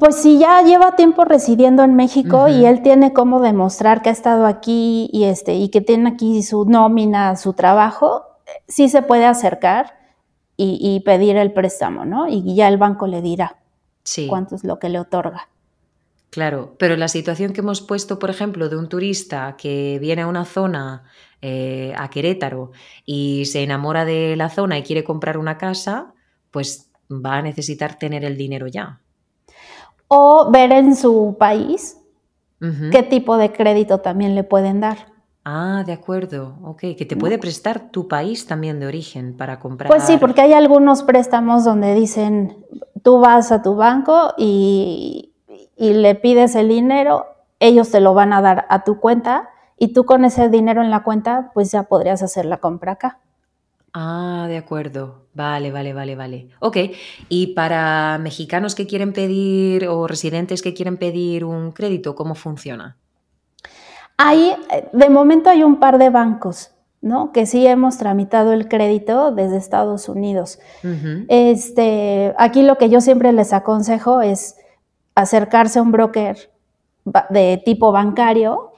[0.00, 4.12] Pues si ya lleva tiempo residiendo en México y él tiene cómo demostrar que ha
[4.12, 8.24] estado aquí y, este, y que tiene aquí su nómina, su trabajo,
[8.66, 9.95] sí se puede acercar
[10.56, 12.28] y, pedir el préstamo, ¿no?
[12.28, 13.58] Y ya el banco le dirá
[14.28, 15.48] cuánto es lo que le otorga.
[16.30, 20.26] Claro, pero la situación que hemos puesto, por ejemplo, de un turista que viene a
[20.26, 21.04] una zona
[21.40, 22.72] eh, a Querétaro
[23.04, 26.12] y se enamora de la zona y quiere comprar una casa,
[26.50, 29.00] pues va a necesitar tener el dinero ya.
[30.08, 31.98] O ver en su país
[32.90, 35.15] qué tipo de crédito también le pueden dar.
[35.48, 39.88] Ah, de acuerdo, ok, que te puede prestar tu país también de origen para comprar.
[39.88, 42.66] Pues sí, porque hay algunos préstamos donde dicen,
[43.04, 45.32] tú vas a tu banco y,
[45.76, 47.26] y le pides el dinero,
[47.60, 50.90] ellos te lo van a dar a tu cuenta y tú con ese dinero en
[50.90, 53.20] la cuenta, pues ya podrías hacer la compra acá.
[53.92, 55.26] Ah, de acuerdo.
[55.32, 56.48] Vale, vale, vale, vale.
[56.58, 56.76] Ok.
[57.28, 62.96] Y para mexicanos que quieren pedir o residentes que quieren pedir un crédito, ¿cómo funciona?
[64.18, 64.54] Ahí,
[64.92, 67.32] de momento hay un par de bancos, ¿no?
[67.32, 70.58] Que sí hemos tramitado el crédito desde Estados Unidos.
[71.28, 74.56] Este, aquí lo que yo siempre les aconsejo es
[75.14, 76.50] acercarse a un broker
[77.30, 78.72] de tipo bancario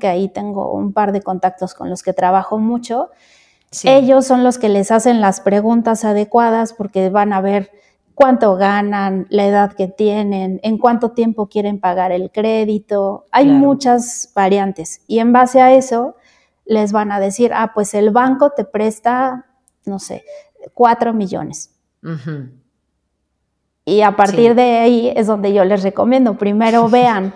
[0.00, 3.10] que ahí tengo un par de contactos con los que trabajo mucho.
[3.84, 7.70] Ellos son los que les hacen las preguntas adecuadas porque van a ver
[8.16, 13.26] cuánto ganan, la edad que tienen, en cuánto tiempo quieren pagar el crédito.
[13.30, 16.16] Hay muchas variantes y en base a eso
[16.64, 19.44] les van a decir, ah, pues el banco te presta,
[19.84, 20.24] no sé,
[20.72, 21.74] cuatro millones.
[23.84, 27.34] Y a partir de ahí es donde yo les recomiendo, primero vean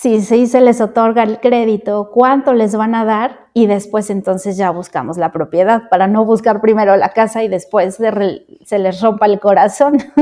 [0.00, 4.70] si se les otorga el crédito, cuánto les van a dar y después entonces ya
[4.70, 9.38] buscamos la propiedad para no buscar primero la casa y después se, les rompa el
[9.40, 9.98] corazón.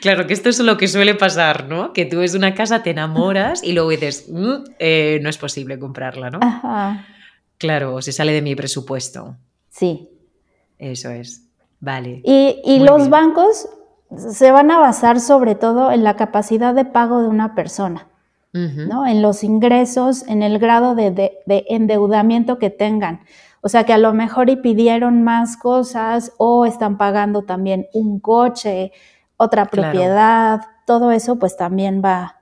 [0.00, 1.92] Claro, que esto es lo que suele pasar, ¿no?
[1.92, 5.78] Que tú ves una casa, te enamoras y luego dices, mm, eh, no es posible
[5.78, 6.40] comprarla, ¿no?
[7.56, 9.36] Claro, se sale de mi presupuesto.
[9.70, 10.08] Sí.
[10.76, 11.48] Eso es.
[11.78, 12.20] Vale.
[12.24, 13.68] Y, los bancos
[14.16, 18.08] se van a basar sobre todo en la capacidad de pago de una persona,
[18.52, 19.06] ¿no?
[19.06, 23.20] En los ingresos, en el grado de, endeudamiento que tengan.
[23.62, 28.18] O sea que a lo mejor y pidieron más cosas o están pagando también un
[28.18, 28.92] coche,
[29.36, 32.40] otra propiedad, todo eso pues también va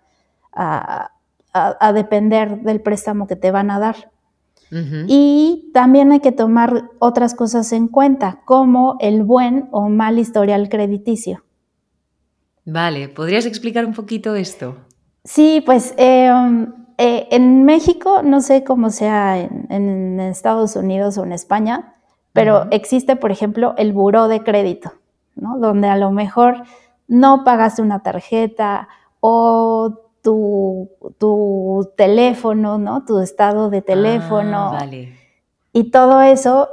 [0.52, 1.12] a,
[1.94, 4.10] depender del préstamo que te van a dar.
[4.72, 10.68] Y también hay que tomar otras cosas en cuenta, como el buen o mal historial
[10.68, 11.42] crediticio.
[12.72, 14.76] Vale, ¿podrías explicar un poquito esto?
[15.24, 21.32] Sí, pues em, eh, en México, no sé cómo sea en, Estados Unidos o en
[21.32, 21.96] España,
[22.32, 24.92] pero existe, por ejemplo, el buró de crédito,
[25.34, 25.58] ¿no?
[25.58, 26.62] Donde a lo mejor
[27.08, 33.04] no pagaste una tarjeta o tu, tu teléfono, ¿no?
[33.04, 34.68] Tu estado de teléfono.
[34.68, 35.16] Ah, vale.
[35.72, 36.68] Y todo eso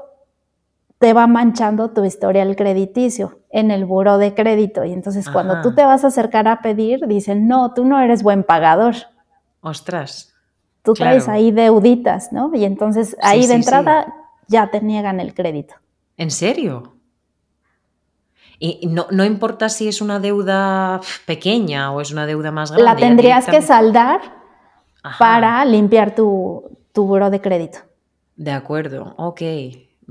[1.00, 3.40] te va manchando tu historial crediticio.
[3.50, 4.84] En el buro de crédito.
[4.84, 8.24] Y entonces cuando tú te vas a acercar a pedir, dicen, no, tú no eres
[8.24, 8.96] buen pagador.
[9.62, 10.34] Ostras.
[10.84, 12.52] Tú traes ahí deuditas, ¿no?
[12.54, 14.14] Y entonces ahí de entrada
[14.48, 15.76] ya te niegan el crédito.
[16.16, 16.94] ¿En serio?
[18.60, 22.86] Y no, no, importa si es una deuda pequeña o es una deuda más grande.
[22.86, 24.22] La tendrías que saldar
[25.20, 27.80] para limpiar tu, tu buro de crédito.
[28.36, 29.42] De acuerdo, ok.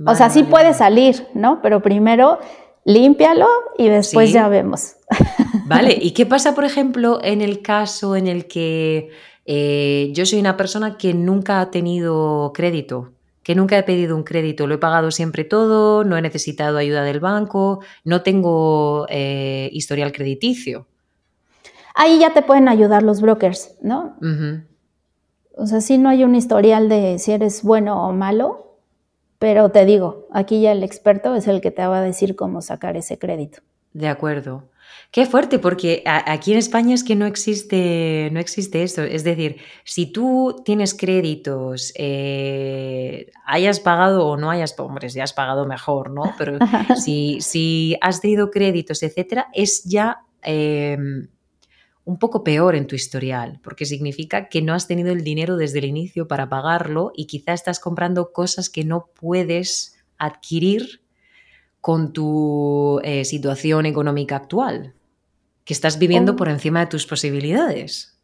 [0.06, 1.60] o sea, sí puede salir, ¿no?
[1.62, 2.38] Pero primero
[2.86, 4.94] límpialo y después ya vemos.
[5.66, 9.10] Vale, ¿y qué pasa, por ejemplo, en el caso en el que
[9.44, 13.12] eh, yo soy una persona que nunca ha tenido crédito?
[13.42, 17.04] que nunca he pedido un crédito, lo he pagado siempre todo, no he necesitado ayuda
[17.04, 20.88] del banco, no tengo eh, historial crediticio.
[21.94, 24.16] Ahí ya te pueden ayudar los brokers, ¿no?
[25.54, 28.65] O sea, sí no hay un historial de si eres bueno o malo,
[29.38, 32.62] pero te digo, aquí ya el experto es el que te va a decir cómo
[32.62, 33.60] sacar ese crédito.
[33.92, 34.64] De acuerdo.
[35.10, 39.02] Qué fuerte, porque aquí en España es que no existe, no existe esto.
[39.02, 45.32] Es decir, si tú tienes créditos, eh, hayas pagado o no hayas, hombre, si has
[45.32, 46.34] pagado mejor, ¿no?
[46.36, 46.58] Pero
[47.02, 51.28] si, si has tenido créditos, etcétera, es ya em,
[52.06, 55.80] un poco peor en tu historial, porque significa que no has tenido el dinero desde
[55.80, 61.02] el inicio para pagarlo y quizá estás comprando cosas que no puedes adquirir
[61.80, 64.94] con tu eh, situación económica actual,
[65.64, 66.36] que estás viviendo oh.
[66.36, 68.16] por encima de tus posibilidades.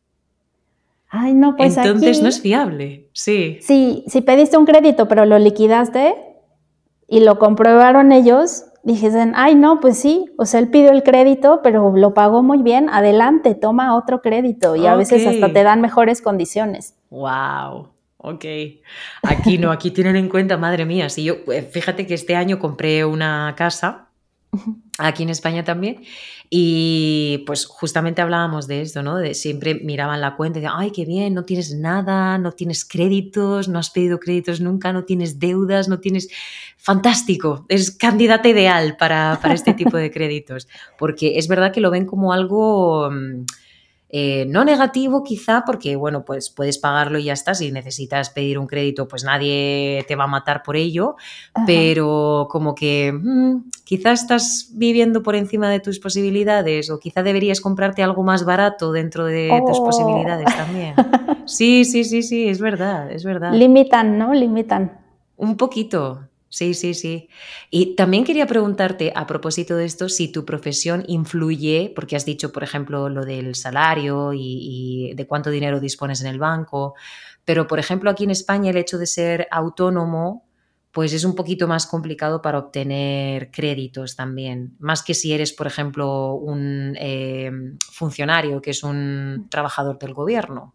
[1.08, 3.58] Ay, no, pues Entonces no es fiable, sí.
[3.62, 6.14] Sí, si pediste un crédito pero lo liquidaste
[7.08, 11.60] y lo comprobaron ellos, dijesen, ay, no, pues sí, o sea, él pidió el crédito,
[11.62, 14.76] pero lo pagó muy bien, adelante, toma otro crédito.
[14.76, 16.94] Y a veces hasta te dan mejores condiciones.
[17.10, 17.88] Wow.
[18.24, 18.44] Ok,
[19.24, 22.60] aquí no, aquí tienen en cuenta, madre mía, si yo, eh, fíjate que este año
[22.60, 24.10] compré una casa,
[24.98, 26.02] aquí en España también,
[26.50, 29.16] y pues justamente hablábamos de esto, ¿no?
[29.16, 32.84] De siempre miraban la cuenta y decían, ay, qué bien, no tienes nada, no tienes
[32.84, 36.28] créditos, no has pedido créditos nunca, no tienes deudas, no tienes...
[36.76, 41.90] Fantástico, es candidata ideal para, para este tipo de créditos, porque es verdad que lo
[41.90, 43.10] ven como algo...
[44.14, 47.54] Eh, no negativo quizá porque, bueno, pues puedes pagarlo y ya está.
[47.54, 51.16] Si necesitas pedir un crédito, pues nadie te va a matar por ello.
[51.66, 57.62] Pero como que mm, quizá estás viviendo por encima de tus posibilidades o quizá deberías
[57.62, 59.84] comprarte algo más barato dentro de tus oh.
[59.84, 60.94] posibilidades también.
[61.44, 63.52] Sí, sí, sí, sí, es verdad, es verdad.
[63.52, 64.32] Limitan, ¿no?
[64.32, 65.00] Limitan.
[65.36, 67.30] Un poquito, Sí, sí, sí.
[67.70, 72.52] Y también quería preguntarte a propósito de esto, si tu profesión influye, porque has dicho,
[72.52, 76.94] por ejemplo, lo del salario y, de cuánto dinero dispones en el banco,
[77.46, 80.46] pero, por ejemplo, aquí en España el hecho de ser autónomo,
[80.90, 85.66] pues es un poquito más complicado para obtener créditos también, más que si eres, por
[85.66, 87.50] ejemplo, un eh,
[87.90, 90.74] funcionario, que es un trabajador del gobierno,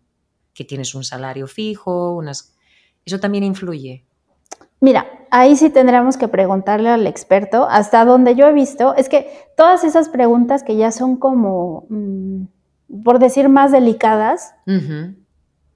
[0.55, 2.55] que tienes un salario fijo, unas...
[3.05, 4.06] ¿Eso también influye?
[4.79, 7.67] Mira, ahí sí tendríamos que preguntarle al experto.
[7.69, 12.43] Hasta donde yo he visto, es que todas esas preguntas que ya son como, mm,
[13.03, 14.53] por decir, más delicadas,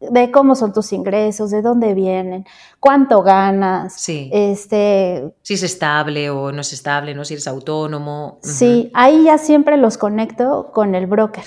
[0.01, 2.45] de cómo son tus ingresos, de dónde vienen,
[2.79, 4.29] cuánto ganas, sí.
[4.33, 8.39] este, si es estable o no es estable, no si eres autónomo.
[8.41, 11.43] Sí, ahí ya siempre los conecto con el broker,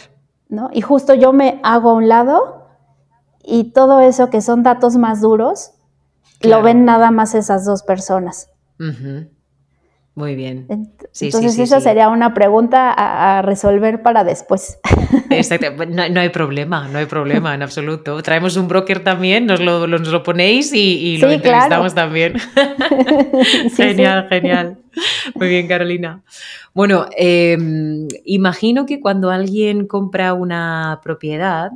[0.48, 0.70] ¿no?
[0.72, 2.68] Y justo yo me hago a un lado
[3.42, 5.72] y todo eso que son datos más duros,
[6.40, 8.50] lo ven nada más esas dos personas.
[10.16, 10.66] Muy bien.
[10.68, 14.78] Entonces, esa sería una pregunta a, resolver para después.
[15.30, 15.84] Exacto.
[15.86, 18.22] No, hay problema, no hay problema en absoluto.
[18.22, 22.34] Traemos un broker también, nos lo, nos lo ponéis y, lo entrevistamos también.
[23.76, 24.78] genial, genial.
[25.34, 26.22] Muy bien, Carolina.
[26.74, 31.72] Bueno, em, imagino que cuando alguien compra una propiedad,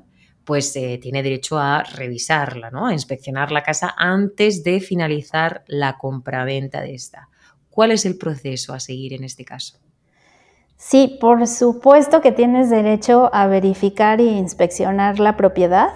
[0.49, 2.87] pues eh, tiene derecho a revisarla, ¿no?
[2.87, 7.29] a inspeccionar la casa antes de finalizar la compraventa de esta.
[7.69, 9.77] ¿Cuál es el proceso a seguir en este caso?
[10.79, 15.91] Sí, por supuesto que tienes derecho a verificar e inspeccionar la propiedad.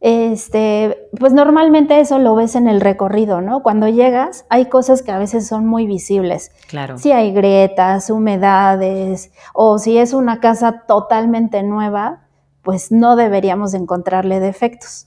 [0.00, 3.62] Este, pues normalmente eso lo ves en el recorrido, ¿no?
[3.62, 6.52] Cuando llegas hay cosas que a veces son muy visibles.
[6.68, 6.98] Claro.
[6.98, 12.23] Si hay grietas, humedades, o si es una casa totalmente nueva,
[12.64, 15.06] pues no deberíamos encontrarle defectos.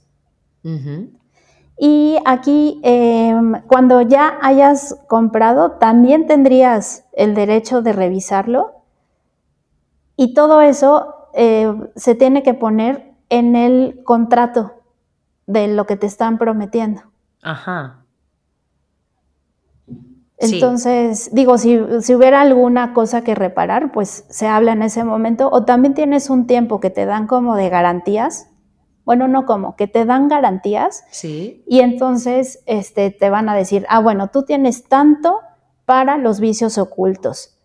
[1.80, 8.84] Y aquí, em, cuando ya hayas comprado, también tendrías el derecho de revisarlo.
[10.16, 14.74] Y todo eso eh, se tiene que poner en el contrato
[15.45, 17.01] de lo que te están prometiendo.
[17.43, 18.03] Ajá.
[20.40, 25.50] Entonces, digo, si, si, hubiera alguna cosa que reparar, pues se habla en ese momento.
[25.52, 28.48] O también tienes un tiempo que te dan como de garantías.
[29.04, 31.06] Bueno, no como, que te dan garantías.
[31.12, 31.64] Sí.
[31.68, 35.40] Y entonces este, te van a decir, ah, bueno, tú tienes tanto
[35.86, 37.58] para los vicios ocultos.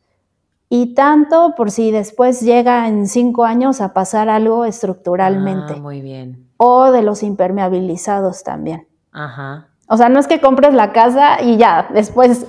[0.71, 5.75] Y tanto por si después llega en cinco años a pasar algo estructuralmente.
[5.77, 6.49] Ah, muy bien.
[6.57, 8.89] O de los impermeabilizados también.
[9.11, 9.72] Ajá.
[9.93, 12.39] O sea, no es que compres la casa y ya, después.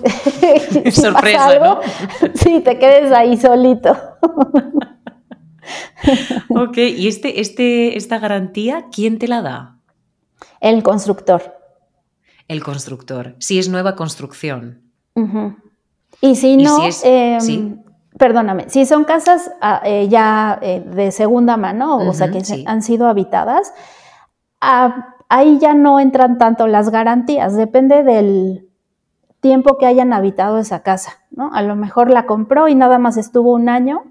[0.93, 1.81] Sorpresa, ¿no?
[2.35, 3.91] Sí, te quedes ahí solito.
[6.49, 9.77] ok, ¿y este, este, esta garantía, quién te la da?
[10.61, 11.59] El constructor.
[12.47, 13.35] El constructor.
[13.39, 14.81] Si es nueva construcción.
[16.21, 17.83] Y si no, em,
[18.17, 22.81] perdóname, si son casas ah, eh, ya eh, de segunda mano, o sea, que han
[22.81, 23.73] sido habitadas,
[24.61, 28.69] ah, ahí ya no entran tanto las garantías, depende del
[29.39, 31.51] tiempo que hayan habitado esa casa, ¿no?
[31.55, 34.03] A lo mejor la compró y nada más estuvo un año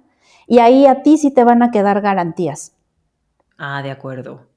[0.48, 2.74] y ahí a ti sí te van a quedar garantías.
[3.56, 4.48] Ah, de acuerdo.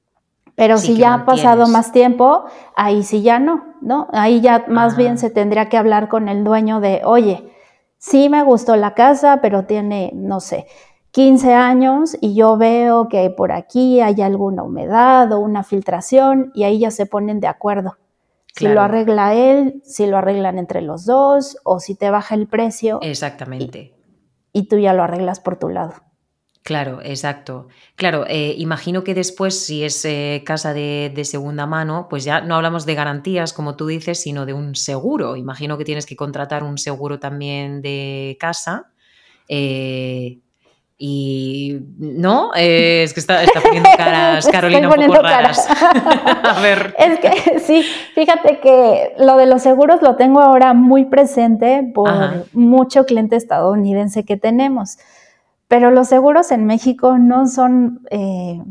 [0.56, 4.08] Pero si ya ha pasado más tiempo, ahí sí ya no, ¿no?
[4.12, 7.52] Ahí ya más bien se tendría que hablar con el dueño de, oye,
[7.98, 10.66] sí me gustó la casa, pero tiene, no sé,
[11.16, 16.64] 15 años y yo veo que por aquí hay alguna humedad o una filtración y
[16.64, 17.96] ahí ya se ponen de acuerdo.
[18.54, 22.48] Si lo arregla él, si lo arreglan entre los dos o si te baja el
[22.48, 22.98] precio.
[23.00, 23.94] Exactamente.
[24.52, 25.94] Y, tú ya lo arreglas por tu lado.
[26.62, 27.68] Claro, exacto.
[27.94, 32.56] Claro, eh, imagino que después, si es eh, casa de, segunda mano, pues ya no
[32.56, 35.36] hablamos de garantías, como tú dices, sino de un seguro.
[35.36, 38.92] Imagino que tienes que contratar un seguro también de casa.
[39.48, 40.40] Eh,
[40.98, 45.68] y no, eh, es que está, poniendo caras Carolina un poco raras.
[46.42, 46.94] a ver.
[46.98, 47.82] Es que sí,
[48.14, 54.24] fíjate que lo de los seguros lo tengo ahora muy presente por mucho cliente estadounidense
[54.24, 54.98] que tenemos.
[55.68, 58.62] Pero los seguros en México no son eh,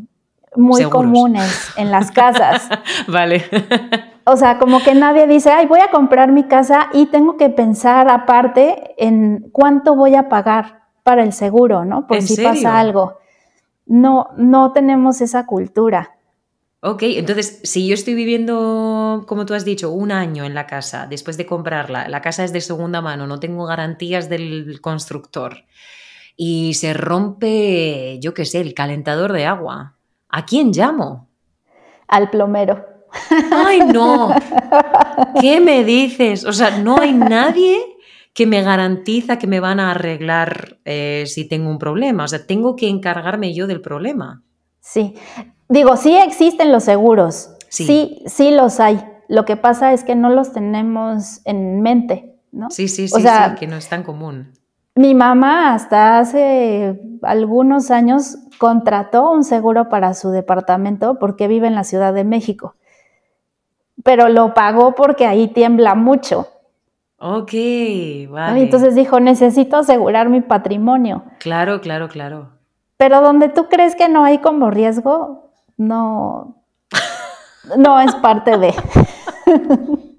[0.55, 2.69] muy comunes en las casas.
[3.07, 3.43] vale.
[4.23, 7.49] o sea, como que nadie dice, ay, voy a comprar mi casa y tengo que
[7.49, 12.07] pensar aparte en cuánto voy a pagar para el seguro, ¿no?
[12.07, 13.19] Por si pasa algo.
[13.85, 16.15] No, no tenemos esa cultura.
[16.81, 21.05] Ok, entonces, si yo estoy viviendo, como tú has dicho, un año en la casa,
[21.07, 25.65] después de comprarla, la casa es de segunda mano, no tengo garantías del constructor
[26.35, 29.97] y se rompe, yo qué sé, el calentador de agua,
[30.27, 31.29] ¿a quién llamo?
[32.07, 32.83] Al plomero.
[33.51, 34.33] ¡Ay, no!
[35.39, 36.45] ¿Qué me dices?
[36.45, 37.94] O sea, no hay nadie
[38.35, 42.25] que me garantiza que me van a arreglar eh, si tengo un problema.
[42.25, 44.43] O sea, tengo que encargarme yo del problema.
[44.81, 45.15] Sí,
[45.69, 47.51] digo, sí existen los seguros.
[47.69, 49.01] Sí, sí, los hay.
[49.29, 52.69] Lo que pasa es que no los tenemos en mente, ¿no?
[52.69, 54.51] Sí, sí, sí, sí, que no es tan común.
[54.95, 61.75] Mi mamá hasta hace algunos años contrató un seguro para su departamento porque vive en
[61.75, 62.75] la Ciudad de México,
[64.03, 66.49] pero lo pagó porque ahí tiembla mucho.
[67.17, 67.53] Ok,
[68.29, 68.61] vale.
[68.61, 71.23] Entonces dijo, necesito asegurar mi patrimonio.
[71.39, 72.51] Claro, claro, claro.
[72.97, 76.63] Pero donde tú crees que no hay como riesgo, no,
[77.77, 78.73] no es parte de.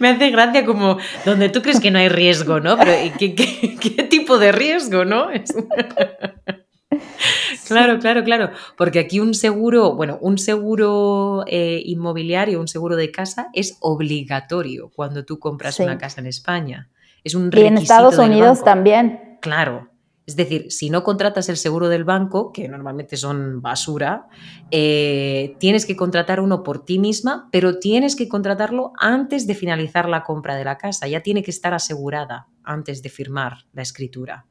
[0.00, 2.76] Me hace gracia como donde tú crees que no hay riesgo, ¿no?
[2.76, 5.28] Pero ¿qué, qué tipo de riesgo, no?
[7.66, 8.50] Claro, claro, claro.
[8.76, 14.90] Porque aquí un seguro, bueno, un seguro eh, inmobiliario, un seguro de casa es obligatorio
[14.94, 16.90] cuando tú compras una casa en España.
[17.22, 17.64] Es un requisito.
[17.64, 19.38] Y en Estados Unidos también.
[19.40, 19.88] Claro.
[20.26, 24.26] Es decir, si no contratas el seguro del banco, que normalmente son basura,
[24.70, 30.08] eh, tienes que contratar uno por ti misma, pero tienes que contratarlo antes de finalizar
[30.08, 31.06] la compra de la casa.
[31.08, 34.46] Ya tiene que estar asegurada antes de firmar la escritura.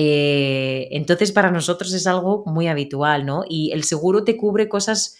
[0.00, 3.42] Eh, entonces, para nosotros es algo muy habitual, ¿no?
[3.48, 5.18] Y el seguro te cubre cosas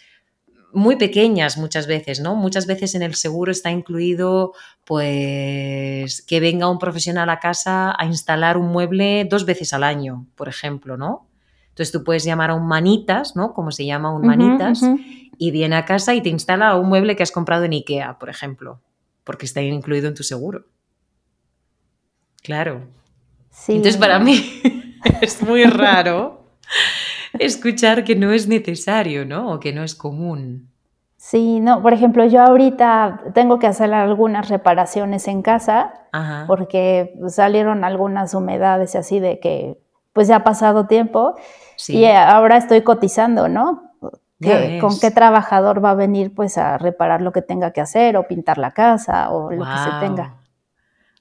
[0.72, 2.36] muy pequeñas muchas veces, ¿no?
[2.36, 4.52] Muchas veces en el seguro está incluido,
[4.84, 10.28] pues, que venga un profesional a casa a instalar un mueble dos veces al año,
[10.36, 11.26] por ejemplo, ¿no?
[11.70, 13.54] Entonces tú puedes llamar a un manitas, ¿no?
[13.54, 14.82] Como se llama un manitas,
[15.38, 18.28] y viene a casa y te instala un mueble que has comprado en Ikea, por
[18.28, 18.80] ejemplo,
[19.24, 20.66] porque está incluido en tu seguro.
[22.44, 22.97] Claro.
[23.66, 24.62] Entonces, para mí
[25.20, 26.44] es muy raro
[27.38, 29.52] escuchar que no es necesario, ¿no?
[29.52, 30.70] O que no es común.
[31.16, 35.92] Sí, no, por ejemplo, yo ahorita tengo que hacer algunas reparaciones en casa
[36.46, 39.78] porque salieron algunas humedades y así de que
[40.12, 41.34] pues ya ha pasado tiempo
[41.88, 43.84] y ahora estoy cotizando, ¿no?
[44.80, 48.28] con qué trabajador va a venir pues a reparar lo que tenga que hacer o
[48.28, 50.36] pintar la casa o lo que se tenga.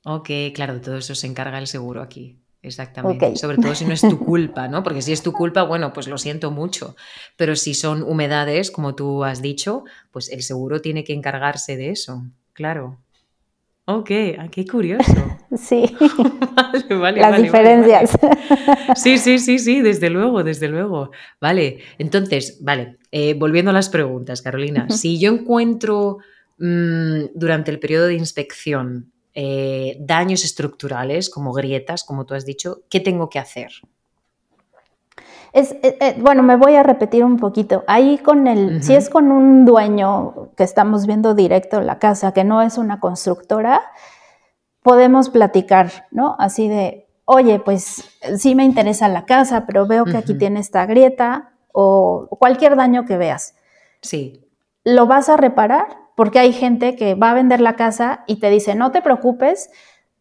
[0.10, 2.38] Ok, claro, todo eso se encarga el seguro aquí.
[2.62, 3.36] Exactamente.
[3.36, 4.82] Sobre todo si no es tu culpa, ¿no?
[4.82, 6.96] Porque si es tu culpa, bueno, pues lo siento mucho.
[7.36, 11.90] Pero si son humedades, como tú has dicho, pues el seguro tiene que encargarse de
[11.90, 12.24] eso.
[12.54, 13.00] Claro.
[13.84, 15.12] Ok, ah, qué curioso.
[15.58, 15.86] Sí.
[16.90, 18.18] vale, vale, Las diferencias.
[18.96, 21.12] Sí, sí, sí, sí, desde luego, desde luego.
[21.40, 24.90] Vale, entonces, vale, eh, volviendo a las preguntas, Carolina.
[24.90, 26.18] Si yo encuentro
[26.60, 32.80] mm, durante el periodo de inspección eh, daños estructurales, como grietas, como tú has dicho,
[32.90, 33.70] ¿qué tengo que hacer?
[35.54, 37.84] Es, eh, bueno, me voy a repetir un poquito.
[37.86, 42.32] Ahí con el, si es con un dueño que estamos viendo directo en la casa,
[42.32, 43.84] que no es una constructora,
[44.82, 46.36] podemos platicar, ¿no?
[46.40, 50.88] Así de, oye, pues sí me interesa la casa, pero veo que aquí tiene esta
[50.88, 53.54] grieta o cualquier daño que veas.
[54.02, 54.50] Sí.
[54.84, 56.07] ¿Lo vas a reparar?
[56.18, 59.70] Porque hay gente que va a vender la casa y te dice, no te preocupes,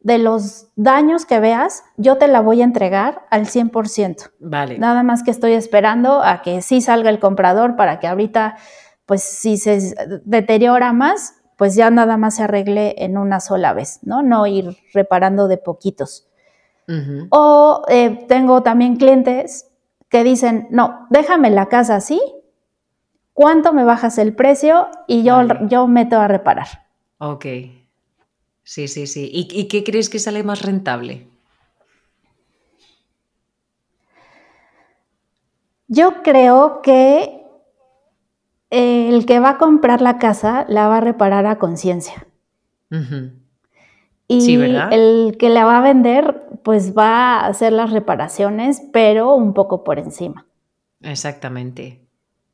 [0.01, 4.31] de los daños que veas, yo te la voy a entregar al 100%.
[4.39, 4.79] Vale.
[4.79, 8.59] Nada más que estoy esperando a que sí salga el comprador para que ahorita,
[9.07, 9.95] pues si se
[10.27, 14.23] deteriora más, pues ya nada más se arregle en una sola vez, ¿no?
[14.23, 16.29] No ir reparando de poquitos.
[17.31, 19.71] O eh, tengo también clientes
[20.11, 22.21] que dicen, no, déjame la casa así
[23.37, 24.89] ¿Cuánto me bajas el precio?
[25.07, 26.87] Y yo, yo meto a reparar.
[27.19, 27.45] Ok.
[28.63, 29.31] Sí, sí, sí.
[29.31, 31.29] ¿Y, qué crees que sale más rentable?
[35.87, 37.43] Yo creo que
[38.71, 42.27] el que va a comprar la casa la va a reparar a conciencia.
[44.29, 49.53] Y el que la va a vender, pues va a hacer las reparaciones, pero un
[49.53, 50.47] poco por encima.
[51.03, 52.01] Exactamente.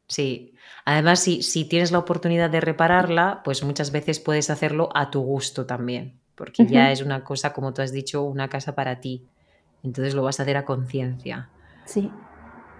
[0.09, 0.51] Sí,
[0.85, 5.20] Además, si, si, tienes la oportunidad de repararla, pues muchas veces puedes hacerlo a tu
[5.20, 9.24] gusto también, porque ya es una cosa, como tú has dicho, una casa para ti.
[9.85, 11.49] Entonces lo vas a hacer a conciencia.
[11.85, 12.11] Sí.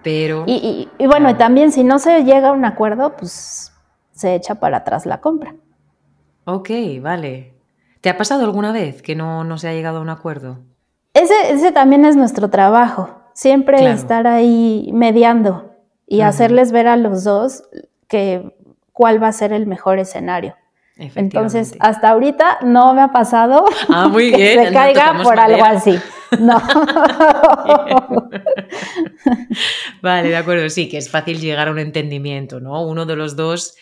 [0.03, 0.45] Pero...
[0.47, 3.73] Y, bueno, también si no se llega a un acuerdo, pues
[4.13, 5.55] se echa para atrás la compra.
[6.45, 7.55] Ok, vale.
[8.01, 10.59] ¿Te ha pasado alguna vez que no, no se ha llegado a un acuerdo?
[11.15, 15.71] Ese, ese también es nuestro trabajo, siempre estar ahí mediando
[16.07, 17.65] y hacerles ver a los dos
[18.13, 18.55] que
[18.93, 20.55] cuál va a ser el mejor escenario.
[20.99, 24.67] Entonces, hasta ahorita no me ha pasado ah, muy que bien.
[24.67, 25.99] se caiga por algo así.
[26.39, 26.61] No.
[30.03, 30.69] vale, de acuerdo.
[30.69, 32.87] Sí, que es fácil llegar a un entendimiento, ¿no?
[32.87, 33.77] Uno de los dos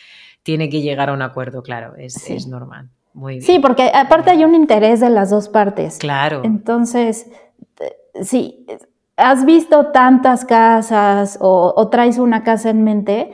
[0.45, 2.89] tiene que llegar a un acuerdo, claro, es, es normal.
[3.13, 3.45] Muy bien.
[3.45, 5.99] Sí, porque aparte hay un interés de las dos partes.
[5.99, 6.43] Claro.
[6.45, 7.27] Entonces,
[8.23, 8.65] sí,
[9.17, 13.33] has visto tantas casas o, o traes una casa en mente,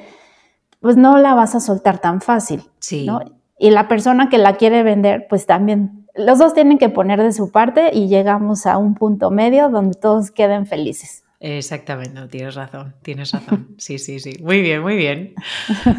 [0.87, 2.63] pues no la vas a soltar tan fácil.
[2.79, 3.07] Sí.
[3.07, 3.21] ¿no?
[3.59, 7.33] Y la persona que la quiere vender, pues también, los dos tienen que poner de
[7.33, 11.25] su parte y llegamos a un punto medio donde todos queden felices.
[11.41, 13.75] Exactamente, tienes razón, tienes razón.
[13.79, 14.37] Sí, sí, sí.
[14.41, 15.35] Muy bien, muy bien.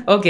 [0.06, 0.26] Ok.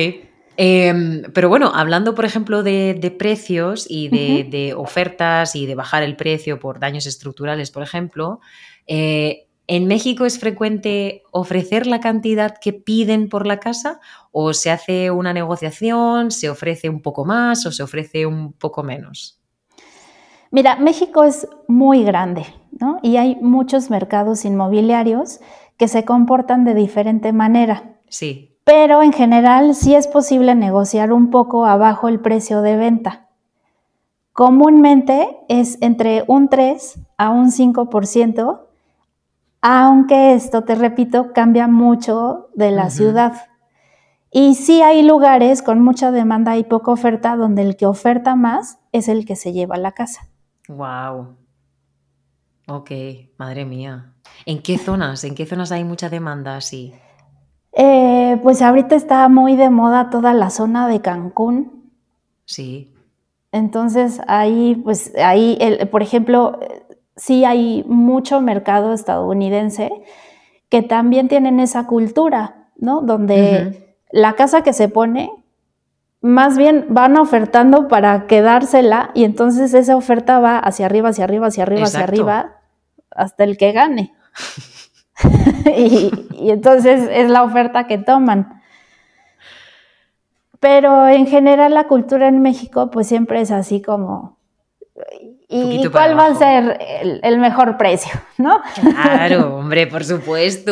[0.57, 6.15] Em, pero bueno, hablando, por ejemplo, de, precios y de, ofertas y de bajar el
[6.15, 8.39] precio por daños estructurales, por ejemplo,
[8.87, 13.99] eh, ¿En México es frecuente ofrecer la cantidad que piden por la casa
[14.31, 18.81] o se hace una negociación, se ofrece un poco más o se ofrece un poco
[18.81, 19.41] menos?
[20.51, 22.45] Mira, México es muy grande
[22.79, 22.99] ¿no?
[23.03, 25.41] y hay muchos mercados inmobiliarios
[25.75, 27.99] que se comportan de diferente manera.
[28.07, 28.57] Sí.
[28.63, 33.27] Pero en general sí es posible negociar un poco abajo el precio de venta.
[34.31, 38.66] Comúnmente es entre un 3 a un 5%
[39.61, 43.33] aunque esto, te repito, cambia mucho de la ciudad.
[44.31, 48.79] Y sí hay lugares con mucha demanda y poca oferta donde el que oferta más
[48.91, 50.27] es el que se lleva a la casa.
[50.67, 51.35] Wow.
[52.67, 52.91] Ok,
[53.37, 54.13] madre mía.
[54.45, 55.23] ¿En qué zonas?
[55.23, 56.93] ¿En qué zonas hay mucha demanda así?
[57.71, 61.91] Eh, pues ahorita está muy de moda toda la zona de Cancún.
[62.45, 62.93] Sí.
[63.51, 66.59] Entonces ahí, pues ahí, el, por ejemplo,
[67.17, 69.91] sí hay mucho mercado estadounidense
[70.69, 73.01] que también tienen esa cultura, ¿no?
[73.01, 75.31] Donde la casa que se pone,
[76.21, 81.47] más bien van ofertando para quedársela y entonces esa oferta va hacia arriba, hacia arriba,
[81.47, 82.57] hacia arriba, hacia arriba,
[83.11, 84.13] hasta el que gane.
[85.77, 88.61] y, y entonces es la oferta que toman.
[90.59, 94.36] Pero en general la cultura en México pues siempre es así como
[95.49, 96.77] ¿Y cuál va a ser
[97.23, 98.11] el, mejor precio?
[98.37, 98.61] ¿no?
[98.81, 100.71] Claro, hombre, por supuesto.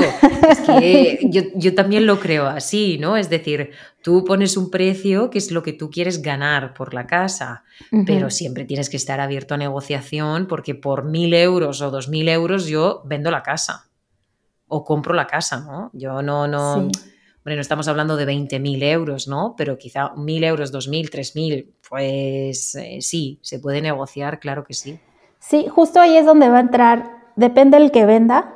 [0.50, 3.18] Es que yo, también lo creo así, ¿no?
[3.18, 3.72] Es decir,
[4.02, 7.64] tú pones un precio que es lo que tú quieres ganar por la casa,
[8.06, 12.28] pero siempre tienes que estar abierto a negociación porque por mil euros o dos mil
[12.28, 13.90] euros yo vendo la casa
[14.68, 15.90] o compro la casa, ¿no?
[15.94, 16.90] Yo no, no...
[17.46, 19.54] Bueno, no estamos hablando de 20.000 euros, ¿no?
[19.56, 25.00] Pero quizá 1.000 euros, 2.000, 3.000, pues eh, sí, se puede negociar, claro que sí.
[25.38, 28.56] Sí, justo ahí es donde va a entrar, depende el que venda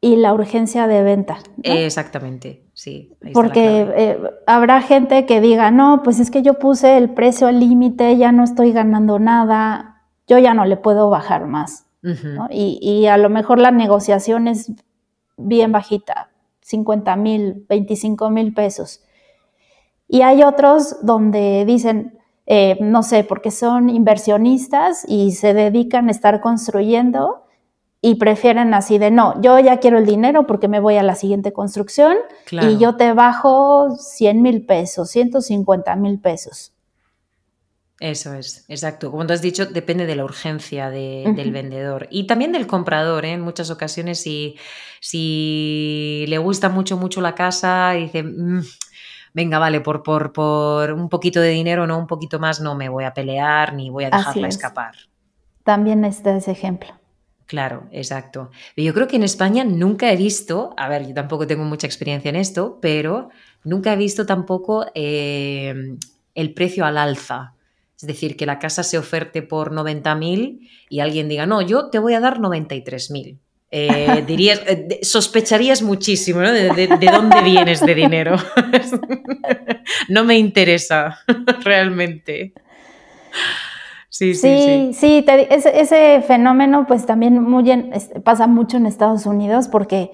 [0.00, 1.36] y la urgencia de venta.
[1.62, 3.12] Exactamente, sí.
[3.34, 7.60] Porque eh, habrá gente que diga, no, pues es que yo puse el precio al
[7.60, 11.84] límite, ya no estoy ganando nada, yo ya no le puedo bajar más.
[12.50, 14.72] y, y a lo mejor la negociación es
[15.36, 16.30] bien bajita,
[16.66, 19.00] 50 mil, 25 mil pesos.
[20.08, 26.10] Y hay otros donde dicen, eh, no sé, porque son inversionistas y se dedican a
[26.10, 27.44] estar construyendo
[28.02, 31.14] y prefieren así de, no, yo ya quiero el dinero porque me voy a la
[31.14, 32.16] siguiente construcción
[32.50, 36.72] y yo te bajo 100 mil pesos, 150 mil pesos.
[37.98, 39.10] Eso es, exacto.
[39.10, 43.24] Como tú has dicho, depende de la urgencia del vendedor y también del comprador.
[43.24, 43.32] ¿eh?
[43.32, 44.56] En muchas ocasiones, si,
[45.00, 48.60] si, le gusta mucho, mucho la casa dice, mm,
[49.32, 52.90] venga, vale, por, por, por, un poquito de dinero, no un poquito más, no me
[52.90, 54.94] voy a pelear ni voy a dejarla escapar.
[55.64, 56.90] También está ese ejemplo.
[57.46, 58.50] Claro, exacto.
[58.76, 62.28] Yo creo que en España nunca he visto, a ver, yo tampoco tengo mucha experiencia
[62.28, 63.30] en esto, pero
[63.64, 65.96] nunca he visto tampoco eh,
[66.34, 67.55] el precio al alza
[67.96, 71.98] es decir, que la casa se oferte por 90.000 y alguien diga, no, yo te
[71.98, 73.38] voy a dar 93.000.
[73.70, 76.52] Eh, dirías, eh, sospecharías muchísimo ¿no?
[76.52, 78.36] de, dónde vienes de dinero.
[80.08, 81.18] no me interesa
[81.64, 82.52] realmente.
[84.08, 84.94] Sí, sí, sí.
[84.94, 87.90] sí ese, fenómeno pues también muy
[88.24, 90.10] pasa mucho en Estados Unidos porque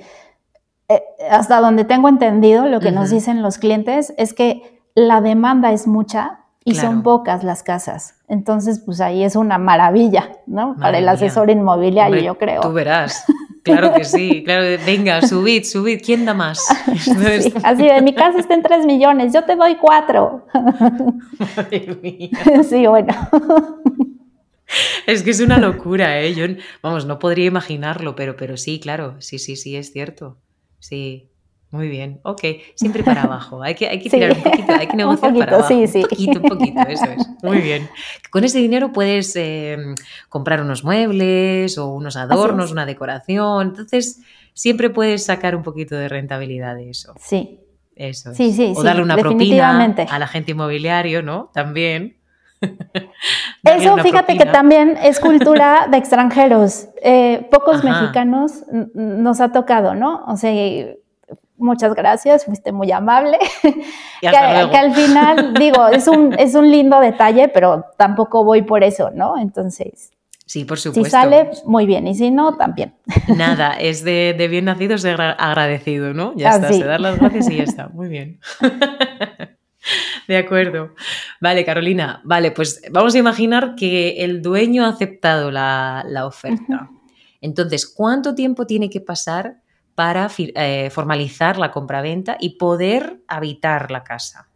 [0.89, 5.72] eh, hasta donde tengo entendido, lo que nos dicen los clientes es que la demanda
[5.72, 8.14] es mucha, y son pocas las casas.
[8.28, 10.76] Entonces, pues ahí es una maravilla, ¿no?
[10.80, 12.60] Para el asesor inmobiliario, yo creo.
[12.60, 13.24] Tú verás.
[13.62, 16.58] Claro que sí, claro, venga, subid, subid, ¿quién da más?
[17.62, 20.46] así de mi casa está en 3 millones, yo te doy 4.
[21.38, 22.30] Madre mía.
[22.64, 23.14] Sí, bueno.
[25.06, 26.34] Es que es una locura, ¿eh?
[26.34, 26.46] Yo,
[26.82, 30.38] vamos, no podría imaginarlo, pero, pero sí, claro, sí, sí, sí, es cierto.
[30.78, 31.32] Sí.
[31.72, 32.42] Muy bien, ok,
[32.74, 33.62] siempre para abajo.
[33.62, 35.68] Hay que, hay que tirar un poquito, hay que negociar para abajo.
[35.68, 36.02] Sí, sí.
[36.02, 37.28] Un poquito, un poquito, eso es.
[37.42, 37.88] Muy bien.
[38.30, 39.94] Con ese dinero puedes em,
[40.28, 43.68] comprar unos muebles o unos adornos, una decoración.
[43.68, 44.20] Entonces,
[44.52, 47.14] siempre puedes sacar un poquito de rentabilidad de eso.
[47.18, 47.58] Sí.
[47.96, 48.36] Eso es.
[48.36, 51.50] Sí, sí, o darle una propina al agente inmobiliario, ¿no?
[51.54, 52.18] También.
[53.64, 56.88] Eso, fíjate que también es cultura de extranjeros.
[57.02, 58.64] Eh, pocos mexicanos
[58.94, 60.24] nos ha tocado, ¿no?
[60.26, 60.52] O sea,
[61.62, 63.38] muchas gracias, fuiste muy amable.
[64.20, 69.10] que, al final, digo, es un, es un lindo detalle, pero tampoco voy por eso,
[69.10, 69.38] ¿no?
[69.38, 70.10] Entonces.
[70.46, 71.04] Sí, por supuesto.
[71.04, 72.94] Si sale, muy bien, y si no, también.
[73.36, 76.34] Nada, es de, bien nacido ser agradecido, ¿no?
[76.36, 78.38] Ya está, se dar las gracias y ya está, muy bien.
[80.28, 80.94] De acuerdo.
[81.40, 86.90] Vale, Carolina, vale, pues vamos a imaginar que el dueño ha aceptado la, la oferta.
[87.40, 89.61] Entonces, ¿cuánto tiempo tiene que pasar
[90.03, 94.48] para eh, formalizar la compraventa y poder habitar la casa?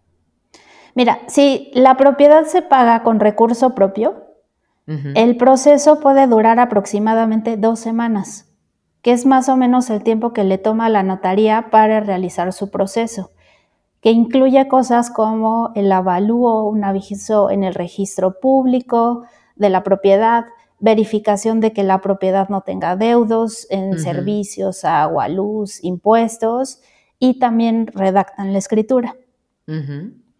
[0.97, 4.25] Mira, si la propiedad se paga con recurso propio,
[5.15, 8.53] el proceso puede durar aproximadamente dos semanas,
[9.03, 12.53] que es más o menos el tiempo que le toma a la notaría para realizar
[12.53, 13.31] su proceso,
[14.01, 19.23] que incluye cosas como el avalúo, un aviso en el registro público
[19.55, 20.47] de la propiedad,
[20.79, 26.81] verificación de que la propiedad no tenga deudos en servicios, agua, luz, impuestos
[27.19, 29.17] y también redactan la escritura.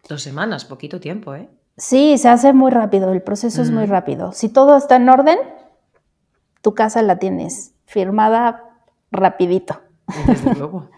[0.07, 1.49] Dos semanas, poquito tiempo, ¿eh?
[1.77, 4.31] Sí, se hace muy rápido, el proceso es muy rápido.
[4.31, 5.37] Si todo está en orden,
[6.61, 8.63] tu casa la tienes firmada
[9.11, 9.81] rapidito.
[10.25, 10.89] Desde luego.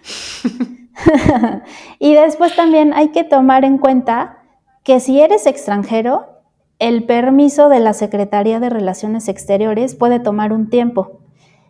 [1.99, 4.37] y después también hay que tomar en cuenta
[4.83, 6.38] que si eres extranjero,
[6.79, 11.19] el permiso de la Secretaría de Relaciones Exteriores puede tomar un tiempo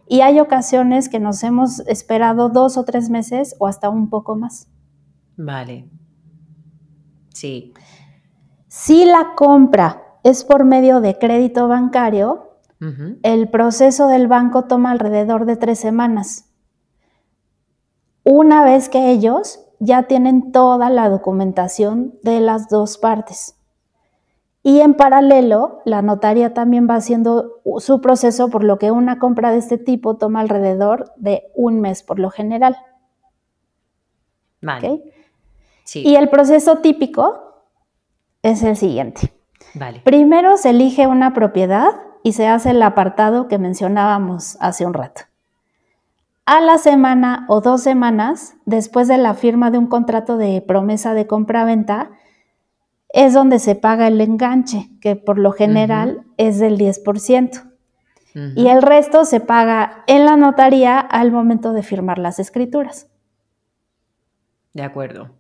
[0.08, 4.36] y hay ocasiones que nos hemos esperado dos o tres meses o hasta un poco
[4.36, 4.68] más.
[5.38, 5.90] Vale.
[7.34, 7.74] Sí.
[8.68, 12.46] Si la compra es por medio de crédito bancario,
[13.24, 16.50] el proceso del banco toma alrededor de tres semanas.
[18.24, 23.59] Una vez que ellos ya tienen toda la documentación de las dos partes.
[24.70, 29.52] Y en paralelo, la notaría también va haciendo su proceso, por lo que una compra
[29.52, 32.78] de este tipo toma alrededor de un mes por lo general.
[34.62, 35.02] Vale.
[35.96, 37.64] Y el proceso típico
[38.44, 39.34] es el siguiente.
[39.74, 40.02] Vale.
[40.02, 41.90] Primero se elige una propiedad
[42.22, 45.22] y se hace el apartado que mencionábamos hace un rato.
[46.46, 51.16] A la semana o dos semanas después de la firma de un contrato de promesa
[51.16, 52.12] de compra-venta,
[53.10, 57.66] es donde se paga el enganche, que por lo general es del 10%.
[58.56, 63.08] Y el resto se paga en la notaría al momento de firmar las escrituras.
[64.74, 65.32] De acuerdo.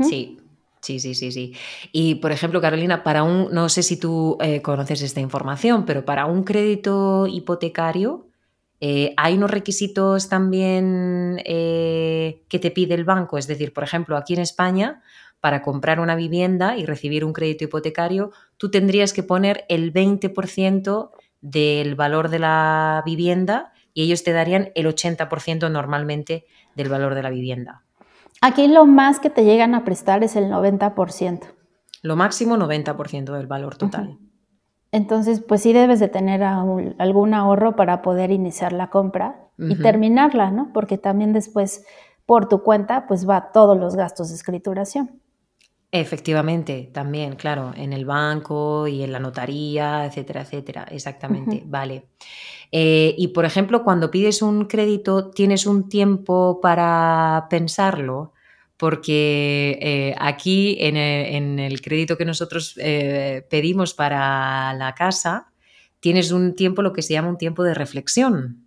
[0.00, 0.38] Sí.
[0.80, 1.54] Sí, sí, sí, sí.
[1.90, 6.04] Y por ejemplo, Carolina, para un, no sé si tú eh, conoces esta información, pero
[6.04, 8.28] para un crédito hipotecario,
[8.80, 13.36] eh, ¿hay unos requisitos también eh, que te pide el banco?
[13.36, 15.02] Es decir, por ejemplo, aquí en España,
[15.46, 21.10] para comprar una vivienda y recibir un crédito hipotecario, tú tendrías que poner el 20%
[21.40, 27.22] del valor de la vivienda y ellos te darían el 80% normalmente del valor de
[27.22, 27.84] la vivienda.
[28.40, 31.42] Aquí lo más que te llegan a prestar es el 90%.
[32.02, 34.18] Lo máximo 90% del valor total.
[34.90, 40.50] Entonces, pues sí debes de tener algún ahorro para poder iniciar la compra y terminarla,
[40.50, 40.72] ¿no?
[40.74, 41.86] Porque también después,
[42.26, 45.20] por tu cuenta, pues va todos los gastos de escrituración.
[46.00, 50.86] Efectivamente, también, claro, en el banco y en la notaría, etcétera, etcétera.
[50.90, 52.06] Exactamente, vale.
[52.72, 58.32] Eh, y por ejemplo, cuando pides un crédito, ¿tienes un tiempo para pensarlo?
[58.76, 65.52] Porque eh, aquí en el, crédito que nosotros eh, pedimos para la casa,
[66.00, 68.66] tienes un tiempo, lo que se llama un tiempo de reflexión.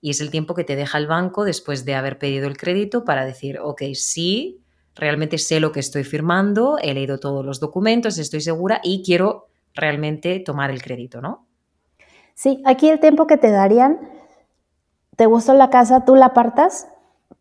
[0.00, 3.04] Y es el tiempo que te deja el banco después de haber pedido el crédito
[3.04, 4.60] para decir, ok, sí,
[5.00, 9.48] realmente sé lo que estoy firmando, he leído todos los documentos, estoy segura y quiero
[9.74, 11.46] realmente tomar el crédito, ¿no?
[12.34, 13.98] Sí, aquí el tiempo que te darían,
[15.16, 16.88] te gustó la casa, tú la apartas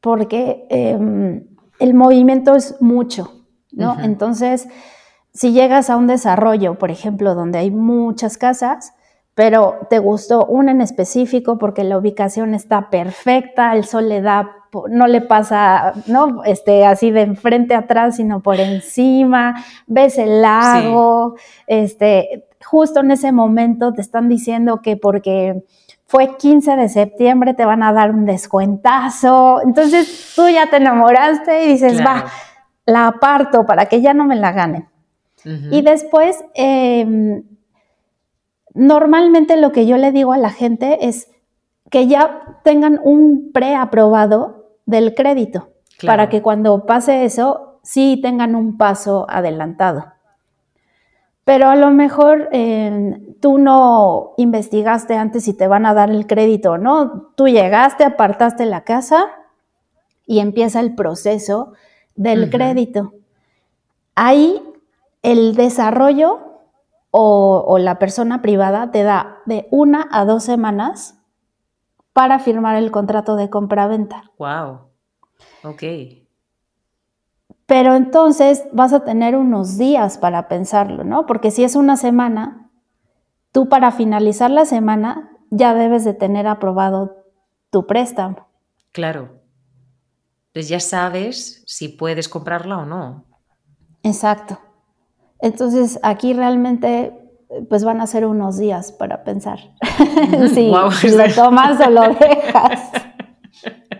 [0.01, 1.45] porque em,
[1.79, 3.97] el movimiento es mucho, ¿no?
[4.01, 4.67] Entonces,
[5.33, 8.93] si llegas a un desarrollo, por ejemplo, donde hay muchas casas,
[9.35, 14.58] pero te gustó una en específico porque la ubicación está perfecta, el sol le da,
[14.89, 16.43] no le pasa, ¿no?
[16.43, 21.35] Este, así de enfrente atrás, sino por encima, ves el lago,
[21.67, 25.63] este, justo en ese momento te están diciendo que porque
[26.05, 31.65] fue 15 de septiembre te van a dar un descuentazo, entonces tú ya te enamoraste
[31.65, 32.25] y dices, va,
[32.85, 34.87] la aparto para que ya no me la ganen.
[35.71, 37.41] Y después, eh,
[38.73, 41.29] Normalmente lo que yo le digo a la gente es
[41.89, 44.58] que ya tengan un preaprobado
[44.89, 45.69] del crédito
[46.05, 50.05] para que cuando pase eso sí tengan un paso adelantado.
[51.43, 56.25] Pero a lo mejor eh, tú no investigaste antes si te van a dar el
[56.27, 57.31] crédito, ¿no?
[57.35, 59.25] Tú llegaste, apartaste la casa
[60.25, 61.73] y empieza el proceso
[62.15, 63.13] del crédito.
[64.15, 64.61] Ahí
[65.21, 66.39] el desarrollo
[67.11, 71.18] o, la persona privada te da de una a dos semanas
[72.19, 74.29] para firmar el contrato de compra-venta.
[74.37, 74.89] Wow.
[75.63, 75.83] Ok.
[77.65, 81.25] Pero entonces vas a tener unos días para pensarlo, ¿no?
[81.25, 82.71] Porque si es una semana,
[83.53, 87.23] tú para finalizar la semana ya debes de tener aprobado
[87.69, 88.49] tu préstamo.
[88.91, 89.39] Claro.
[90.47, 93.23] Entonces ya sabes si puedes comprarla o no.
[94.03, 94.59] Exacto.
[95.39, 97.18] Entonces aquí realmente
[97.67, 99.59] pues van a ser unos días para pensar.
[100.53, 100.89] Si, lo
[101.35, 102.91] tomas o lo dejas.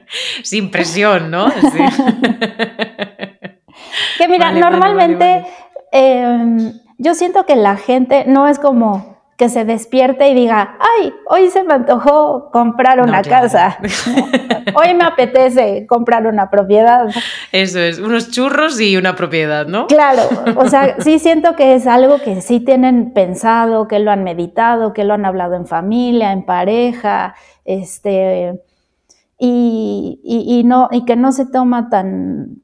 [0.43, 1.47] Sin presión, ¿no?
[4.17, 5.45] que mira, normalmente
[5.91, 9.08] em, yo siento que la gente no es como
[9.39, 13.77] que se despierte y diga, ay, hoy se me antojó comprar una casa,
[14.75, 17.07] hoy me apetece comprar una propiedad.
[17.53, 19.87] Eso es, unos churros y una propiedad, ¿no?
[19.87, 20.23] Claro,
[20.57, 24.91] o sea, sí siento que es algo que sí tienen pensado, que lo han meditado,
[24.91, 27.33] que lo han hablado en familia, en pareja,
[27.63, 28.59] este,
[29.37, 32.57] y, no, y que no se toma tan,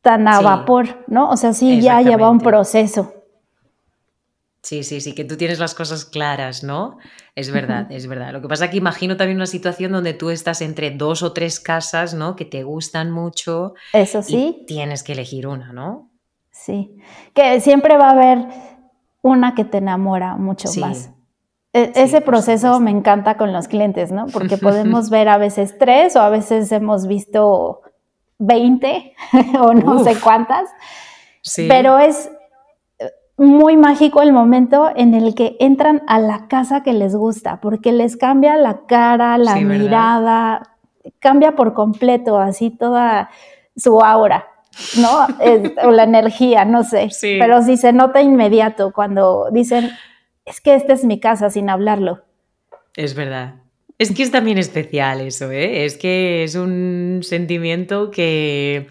[0.00, 1.28] tan a vapor, ¿no?
[1.28, 3.17] O sea, sí ya lleva un proceso.
[4.62, 6.98] Sí, sí, sí, que tú tienes las cosas claras, ¿no?
[7.36, 8.32] Es verdad, es verdad.
[8.32, 11.32] Lo que pasa es que imagino también una situación donde tú estás entre dos o
[11.32, 12.34] tres casas, ¿no?
[12.34, 13.74] Que te gustan mucho.
[13.92, 14.58] Eso sí.
[14.62, 16.10] Y tienes que elegir una, ¿no?
[16.50, 16.96] Sí.
[17.34, 18.38] Que siempre va a haber
[19.22, 21.10] una que te enamora mucho más.
[21.72, 24.26] E, ese proceso me encanta con los clientes, ¿no?
[24.26, 27.82] Porque podemos ver a veces tres o a veces hemos visto
[28.38, 29.14] 20
[29.60, 30.68] o no sé cuántas.
[31.42, 31.66] Sí.
[31.68, 32.28] Pero es
[33.38, 37.92] muy mágico el momento en el que entran a la casa que les gusta, porque
[37.92, 40.76] les cambia la cara, la mirada,
[41.20, 43.30] cambia por completo, así toda
[43.76, 44.48] su aura,
[45.00, 45.26] ¿no?
[45.84, 47.08] o la energía, no sé.
[47.20, 49.90] Pero sí se nota inmediato cuando dicen,
[50.44, 52.24] es que esta es mi casa sin hablarlo.
[52.96, 53.54] Es verdad.
[53.98, 55.84] Es que es también especial eso, ¿eh?
[55.84, 58.88] Es que es un sentimiento que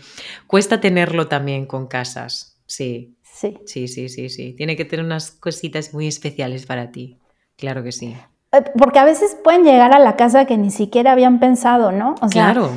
[0.47, 3.16] cuesta tenerlo también con casas, sí.
[3.37, 3.55] Sí.
[3.65, 4.53] Sí, sí, sí, sí.
[4.53, 7.19] Tiene que tener unas cositas muy especiales para ti.
[7.55, 8.15] Claro que sí.
[8.51, 12.15] Eh, porque a veces pueden llegar a la casa que ni siquiera habían pensado, ¿no?
[12.21, 12.71] O sea, claro.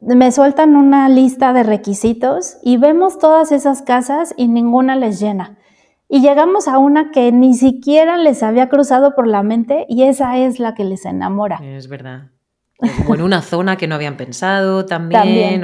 [0.00, 5.58] Me sueltan una lista de requisitos y vemos todas esas casas y ninguna les llena.
[6.08, 10.38] Y llegamos a una que ni siquiera les había cruzado por la mente y esa
[10.38, 11.60] es la que les enamora.
[11.62, 12.30] Es verdad.
[13.06, 15.62] O en una zona que no habían pensado también.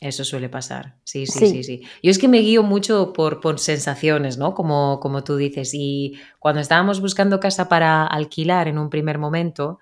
[0.00, 0.96] Eso suele pasar.
[1.02, 4.54] Sí, sí, sí, sí, Yo es que me guío mucho por, por sensaciones, ¿no?
[4.54, 5.72] Como, como tú dices.
[5.74, 9.80] Y cuando estábamos buscando casa para alquilar en un primer momento,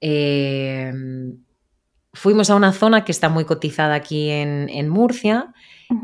[0.00, 1.38] em,
[2.12, 5.54] fuimos a una zona que está muy cotizada aquí en, en Murcia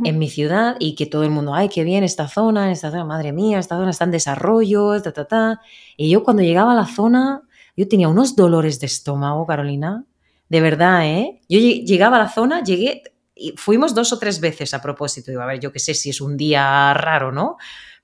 [0.04, 3.04] en mi ciudad y que todo el mundo, ay, qué bien esta zona, esta zona,
[3.04, 5.60] madre mía, esta zona está en desarrollo, ta, ta, ta.
[5.96, 7.42] Y yo cuando llegaba a la zona,
[7.76, 10.04] yo tenía unos dolores de estómago, Carolina.
[10.48, 11.40] De verdad, ¿eh?
[11.48, 13.02] Yo llegaba a la zona, llegué,
[13.40, 15.30] y fuimos dos o tres veces a propósito.
[15.30, 17.56] Digo, a ver, yo qué sé si es un día raro, ¿no?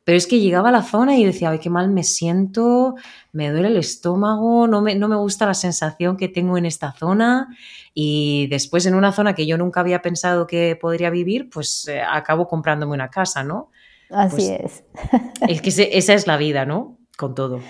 [0.03, 2.95] Pero es que llegaba a la zona y decía, ay, qué mal me siento,
[3.33, 6.93] me duele el estómago, no me, no me gusta la sensación que tengo en esta
[6.93, 7.49] zona.
[7.93, 12.01] Y después en una zona que yo nunca había pensado que podría vivir, pues eh,
[12.01, 13.71] acabo comprándome una casa, ¿no?
[14.11, 14.85] Así pues es.
[15.49, 16.99] Es que esa es la vida, ¿no?
[17.17, 17.61] Con todo.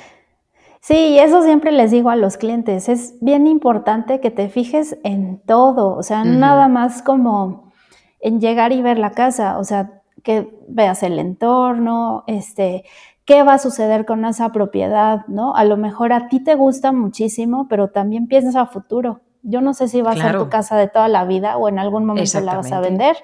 [0.87, 2.89] Sí, eso siempre les digo a los clientes.
[2.89, 7.73] Es bien importante que te fijes en todo, o sea, nada más como
[8.21, 12.85] en llegar y ver la casa, o sea, que veas el entorno, este,
[13.25, 15.57] qué va a suceder con esa propiedad, ¿no?
[15.57, 19.23] A lo mejor a ti te gusta muchísimo, pero también piensas a futuro.
[19.43, 21.81] Yo no sé si va a ser tu casa de toda la vida o en
[21.81, 23.17] algún momento la vas a vender.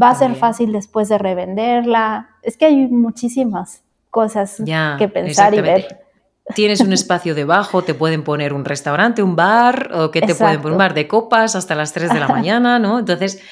[0.00, 2.30] Va a ser fácil después de revenderla.
[2.42, 4.60] Es que hay muchísimas cosas
[4.98, 6.07] que pensar y ver.
[6.54, 10.60] Tienes un espacio debajo, te pueden poner un restaurante, un bar, o que te pueden
[10.60, 12.98] poner un bar de copas hasta las 3 de la mañana, ¿no?
[12.98, 13.42] Entonces,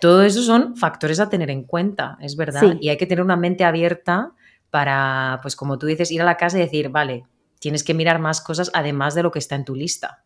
[0.00, 2.74] todo eso son factores a tener en cuenta, es verdad.
[2.80, 4.32] Y hay que tener una mente abierta
[4.70, 7.24] para, pues como tú dices, ir a la casa y decir, vale,
[7.60, 10.24] tienes que mirar más cosas además de lo que está en tu lista.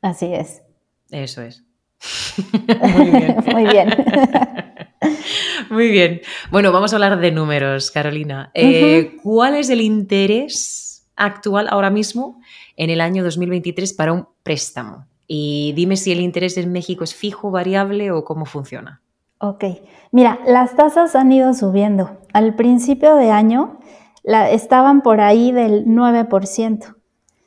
[0.00, 0.62] Así es.
[1.10, 1.64] Eso es.
[2.96, 3.36] Muy bien.
[3.46, 3.88] Muy bien.
[5.70, 6.20] Muy bien.
[6.50, 8.50] Bueno, vamos a hablar de números, Carolina.
[8.54, 10.87] Eh, ¿Cuál es el interés
[11.18, 12.40] actual ahora mismo
[12.76, 15.06] en el año 2023 para un préstamo?
[15.26, 19.02] Y dime si el interés en México es fijo, variable o cómo funciona.
[19.40, 19.64] Ok,
[20.10, 22.18] mira, las tasas han ido subiendo.
[22.32, 23.78] Al principio de año
[24.24, 26.96] estaban por ahí del 9%.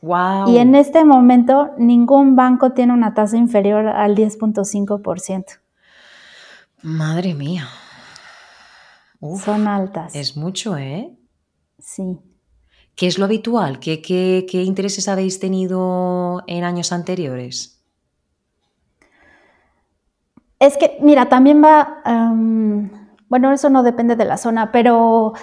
[0.01, 0.49] Wow.
[0.49, 5.59] Y en este momento ningún banco tiene una tasa inferior al 10.5%.
[6.82, 7.67] Madre mía.
[9.43, 10.15] Son altas.
[10.15, 11.15] Es mucho, ¿eh?
[11.78, 12.19] Sí.
[13.02, 13.80] ¿Qué es lo habitual?
[13.80, 17.84] ¿Qué, qué, qué intereses habéis tenido en años anteriores?
[20.60, 22.04] Es que, mira, también va,
[23.28, 25.34] bueno, eso no depende de la zona, pero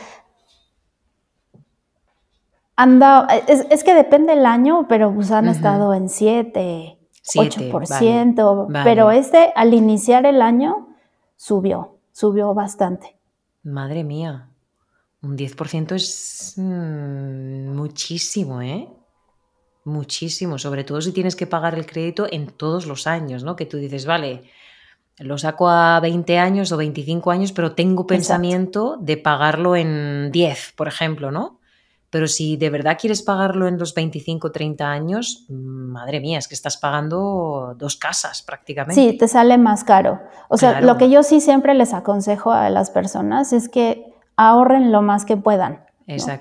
[2.77, 9.53] anda, es, que depende el año, pero pues han estado en 7, 8%, pero este
[9.57, 10.91] al iniciar el año
[11.35, 13.19] subió, subió bastante.
[13.65, 14.48] Madre mía,
[15.23, 18.89] un 10% es mm, muchísimo, ¿eh?
[19.85, 23.57] Muchísimo, sobre todo si tienes que pagar el crédito en todos los años, ¿no?
[23.57, 24.43] Que tú dices, vale,
[25.19, 30.75] lo saco a 20 años o 25 años, pero tengo pensamiento de pagarlo en 10,
[30.77, 31.59] por ejemplo, ¿no?
[32.11, 36.49] Pero si de verdad quieres pagarlo en los 25 o 30 años, madre mía, es
[36.49, 38.95] que estás pagando dos casas prácticamente.
[38.95, 40.21] Sí, te sale más caro.
[40.49, 44.08] O sea, lo que yo sí siempre les aconsejo a las personas es que
[44.39, 45.85] ahorren lo más que puedan.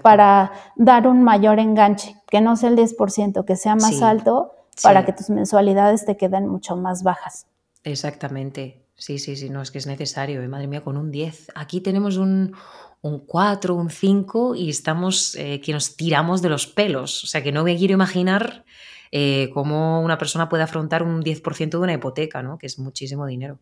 [0.02, 5.06] Para dar un mayor enganche, que no sea el 10%, que sea más alto, para
[5.06, 7.48] que tus mensualidades te queden mucho más bajas.
[7.84, 8.86] Exactamente.
[8.96, 10.48] Sí, sí, sí, no, es que es necesario, ¿eh?
[10.48, 11.52] madre mía, con un 10.
[11.56, 12.56] Aquí tenemos un,
[13.02, 17.24] un 4, un 5 y estamos eh, que nos tiramos de los pelos.
[17.24, 18.64] O sea, que no me quiero imaginar
[19.12, 22.58] eh, cómo una persona puede afrontar un 10% de una hipoteca, ¿no?
[22.58, 23.60] Que es muchísimo dinero.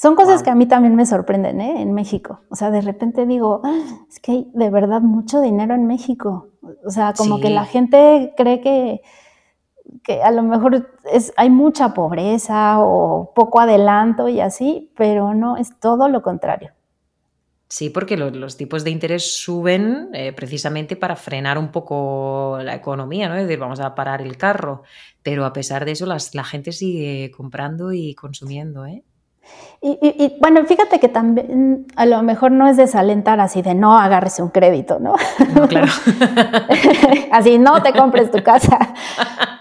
[0.00, 1.82] Son cosas que a mí también me sorprenden, ¿eh?
[1.82, 2.42] En México.
[2.50, 6.50] O sea, de repente digo, ah, es que hay de verdad mucho dinero en México.
[6.86, 9.02] O sea, como que la gente cree que
[10.04, 15.56] que a lo mejor es, hay mucha pobreza o poco adelanto y así, pero no,
[15.56, 16.72] es todo lo contrario.
[17.70, 23.28] Sí, porque los, tipos de interés suben eh, precisamente para frenar un poco la economía,
[23.28, 23.34] ¿no?
[23.34, 24.84] Es decir, vamos a parar el carro.
[25.22, 29.04] Pero a pesar de eso, la gente sigue comprando y consumiendo, ¿eh?
[29.80, 34.40] Y, bueno, fíjate que también a lo mejor no es desalentar así de no agarres
[34.40, 35.14] un crédito, ¿no?
[35.54, 35.86] No, claro.
[37.30, 38.76] así no te compres tu casa.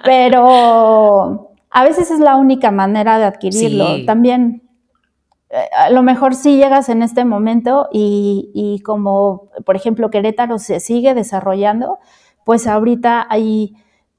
[0.04, 4.06] Pero a veces es la única manera de adquirirlo.
[4.08, 4.64] También
[5.52, 10.58] eh, a lo mejor sí llegas en este momento y, y, como, por ejemplo, Querétaro
[10.58, 12.00] se sigue desarrollando,
[12.44, 13.76] pues ahorita hay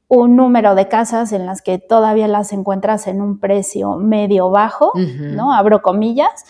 [0.08, 4.92] un número de casas en las que todavía las encuentras en un precio medio bajo,
[4.94, 5.52] ¿no?
[5.52, 6.46] Abro comillas,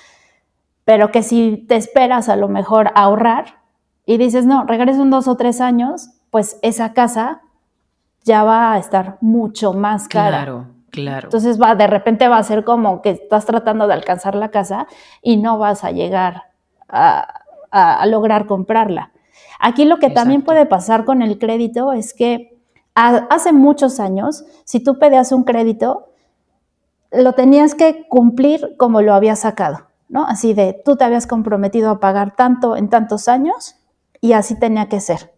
[0.84, 3.58] pero que si te esperas a lo mejor ahorrar
[4.06, 7.42] y dices, no, regreso en dos o tres años, pues esa casa
[8.24, 10.28] ya va a estar mucho más cara.
[10.44, 11.26] Claro, claro.
[11.26, 14.86] Entonces va, de repente va a ser como que estás tratando de alcanzar la casa
[15.20, 16.44] y no vas a llegar
[16.88, 17.34] a,
[18.06, 19.10] lograr comprarla.
[19.60, 22.57] Aquí lo que también puede pasar con el crédito es que
[22.98, 26.08] hace muchos años, si tú pedías un crédito,
[27.12, 30.26] lo tenías que cumplir como lo habías sacado, ¿no?
[30.26, 33.76] Así de, tú te habías comprometido a pagar tanto en tantos años
[34.20, 35.32] y así tenía que ser.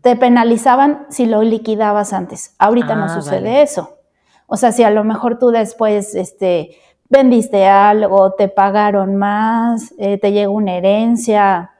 [0.00, 2.54] Te penalizaban si lo liquidabas antes.
[2.58, 3.98] Ahorita no ah, sucede eso.
[4.46, 6.70] O sea, si a lo mejor tú después este,
[7.10, 11.70] vendiste algo, te pagaron más, eh, te llegó una herencia,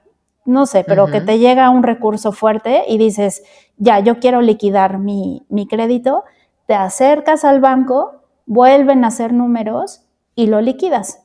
[0.44, 3.42] no sé, pero que te llega un recurso fuerte y dices,
[3.76, 6.24] ya, yo quiero liquidar mi, crédito,
[6.66, 10.02] te acercas al banco, vuelven a hacer números
[10.34, 11.20] y lo liquidas.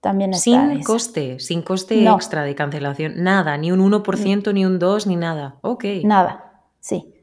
[0.00, 5.06] También sin coste, sin coste extra de cancelación, nada, ni un 1%, ni un 2,
[5.06, 5.56] ni nada.
[5.60, 5.84] Ok.
[6.02, 7.14] Nada, sí.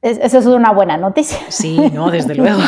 [0.00, 1.38] eso es una buena noticia.
[1.48, 2.62] Sí, no, desde luego.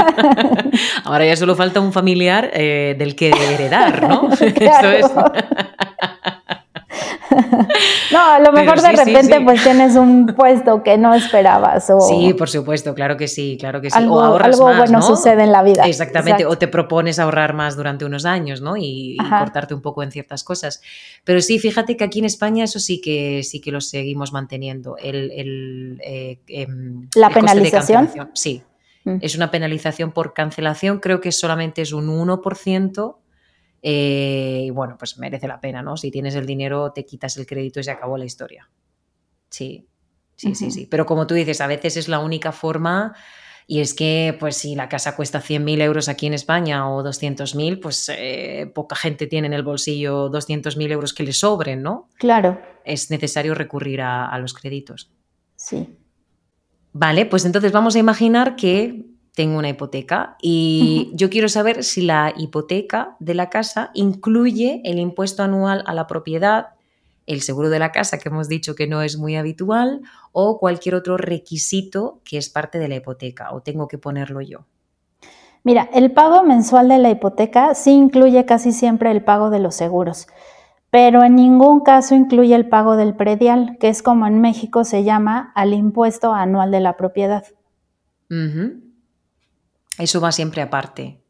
[1.04, 4.28] Ahora ya solo falta un familiar eh, del que heredar, ¿no?
[4.34, 5.10] Eso es.
[8.12, 11.88] no, a lo mejor de repente pues tienes un puesto que no esperabas.
[11.90, 13.96] O sí, por supuesto, claro que sí, claro que sí.
[13.96, 15.86] Algo, o ahorras algo bueno sucede en la vida.
[15.86, 18.76] Exactamente, o te propones ahorrar más durante unos años, ¿no?
[18.76, 20.82] Y, cortarte un poco en ciertas cosas.
[21.24, 24.96] Pero sí, fíjate que aquí en España eso sí que sí que lo seguimos manteniendo.
[24.98, 28.10] El, eh, em, la penalización.
[28.34, 28.62] sí.
[29.04, 29.16] Mm.
[29.22, 33.16] Es una penalización por cancelación, creo que solamente es un 1%,
[33.82, 35.96] eh, y bueno, pues merece la pena, ¿no?
[35.96, 38.68] Si tienes el dinero, te quitas el crédito y se acabó la historia.
[39.48, 39.88] Sí,
[40.36, 40.86] sí, sí, sí.
[40.86, 43.14] Pero como tú dices, a veces es la única forma.
[43.66, 47.80] Y es que, pues si la casa cuesta 100.000 euros aquí en España o 200.000,
[47.80, 52.08] pues eh, poca gente tiene en el bolsillo 200.000 euros que le sobren, ¿no?
[52.16, 52.60] Claro.
[52.84, 55.12] Es necesario recurrir a, a los créditos.
[55.54, 55.96] Sí.
[56.92, 59.09] Vale, pues entonces vamos a imaginar que
[59.40, 64.98] tengo una hipoteca y yo quiero saber si la hipoteca de la casa incluye el
[64.98, 66.74] impuesto anual a la propiedad,
[67.24, 70.94] el seguro de la casa, que hemos dicho que no es muy habitual, o cualquier
[70.94, 74.66] otro requisito que es parte de la hipoteca, o tengo que ponerlo yo.
[75.64, 79.74] Mira, el pago mensual de la hipoteca sí incluye casi siempre el pago de los
[79.74, 80.26] seguros,
[80.90, 85.02] pero en ningún caso incluye el pago del predial, que es como en México se
[85.02, 87.44] llama al impuesto anual de la propiedad.
[89.98, 91.20] Eso va siempre aparte.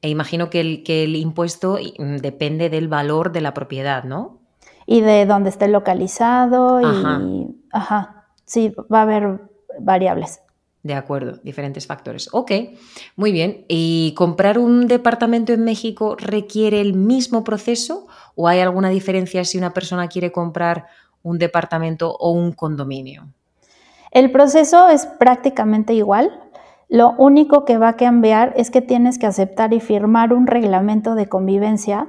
[0.00, 4.40] E imagino que el, que el impuesto mm, depende del valor de la propiedad, ¿no?
[4.86, 7.54] Y de dónde esté localizado y...
[7.70, 8.26] Ajá.
[8.44, 9.40] Sí, va a haber
[9.78, 10.40] variables.
[10.82, 12.28] De acuerdo, diferentes factores.
[12.32, 12.50] Ok,
[13.14, 13.64] muy bien.
[13.68, 19.58] ¿Y comprar un departamento en México requiere el mismo proceso o hay alguna diferencia si
[19.58, 20.86] una persona quiere comprar
[21.22, 23.28] un departamento o un condominio?
[24.10, 26.40] El proceso es prácticamente igual.
[26.92, 31.14] Lo único que va a cambiar es que tienes que aceptar y firmar un reglamento
[31.14, 32.08] de convivencia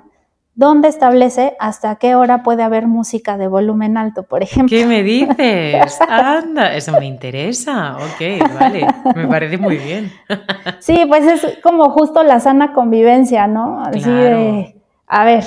[0.56, 4.78] donde establece hasta qué hora puede haber música de volumen alto, por ejemplo.
[4.78, 6.02] ¿Qué me dices?
[6.10, 7.96] Anda, eso me interesa.
[7.96, 10.12] Ok, vale, me parece muy bien.
[10.82, 13.80] Sí, pues es como justo la sana convivencia, ¿no?
[13.80, 14.76] Así de,
[15.08, 15.46] a ver,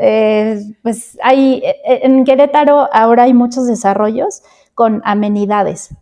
[0.00, 5.96] eh, pues hay, eh, en Querétaro ahora hay muchos desarrollos con amenidades.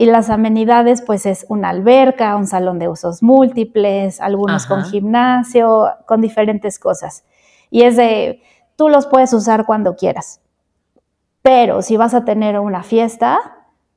[0.00, 5.88] Y las amenidades, pues es una alberca, un salón de usos múltiples, algunos con gimnasio,
[6.06, 7.24] con diferentes cosas.
[7.68, 8.40] Y es de,
[8.76, 10.40] tú los puedes usar cuando quieras.
[11.42, 13.40] Pero si vas a tener una fiesta,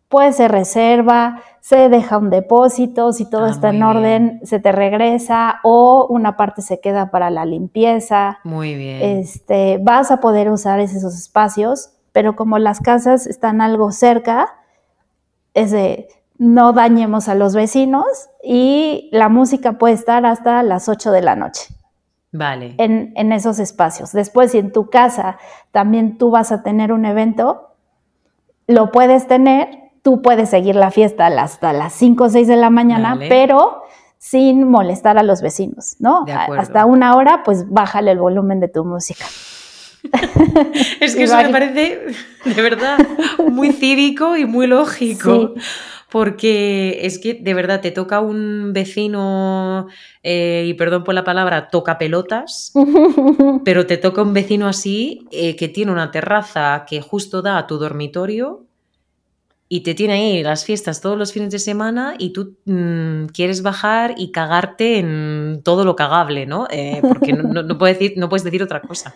[0.09, 4.71] pues se reserva, se deja un depósito, si todo ah, está en orden, se te
[4.71, 8.39] regresa o una parte se queda para la limpieza.
[8.43, 9.19] Muy bien.
[9.19, 14.55] Este, vas a poder usar esos espacios, pero como las casas están algo cerca,
[15.53, 18.05] es de no dañemos a los vecinos
[18.43, 21.67] y la música puede estar hasta las 8 de la noche.
[22.31, 22.75] Vale.
[22.77, 24.11] En, en esos espacios.
[24.11, 25.37] Después, si en tu casa
[25.71, 27.75] también tú vas a tener un evento,
[28.67, 32.69] lo puedes tener, tú puedes seguir la fiesta hasta las 5 o 6 de la
[32.69, 33.29] mañana, Vale.
[33.29, 33.83] pero
[34.17, 36.25] sin molestar a los vecinos, ¿no?
[36.25, 36.33] De.
[36.33, 39.25] Hasta una hora, pues bájale el volumen de tu música.
[40.99, 41.99] Es que eso me parece,
[42.45, 42.97] de verdad,
[43.47, 45.53] muy cívico y muy lógico.
[45.55, 45.61] Sí.
[46.09, 49.87] Porque es que de verdad te toca un vecino,
[50.23, 52.73] eh, y perdón por la palabra, toca pelotas,
[53.63, 57.65] pero te toca un vecino así eh, que tiene una terraza que justo da a
[57.65, 58.65] tu dormitorio
[59.69, 63.61] y te tiene ahí las fiestas todos los fines de semana y tú mm, quieres
[63.61, 66.67] bajar y cagarte en todo lo cagable, ¿no?
[66.71, 69.15] Eh, porque no, no- no puedes decir, no puedes decir otra cosa.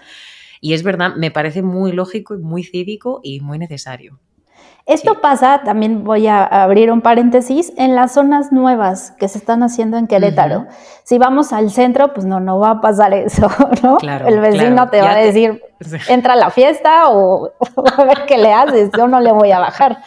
[0.65, 4.19] Y es verdad, me parece muy lógico y muy cívico y muy necesario.
[4.87, 5.19] Esto Sí.
[5.19, 9.97] pasa, también voy a abrir un paréntesis, en las zonas nuevas que se están haciendo
[9.97, 10.67] en Querétaro.
[11.03, 13.47] Si vamos al centro, pues no, no va a pasar eso,
[13.83, 13.97] ¿no?
[13.97, 15.61] Claro, El vecino claro, te va ya a te- decir,
[16.07, 17.51] entra a la fiesta o
[17.97, 19.97] a ver qué le haces, yo no le voy a bajar.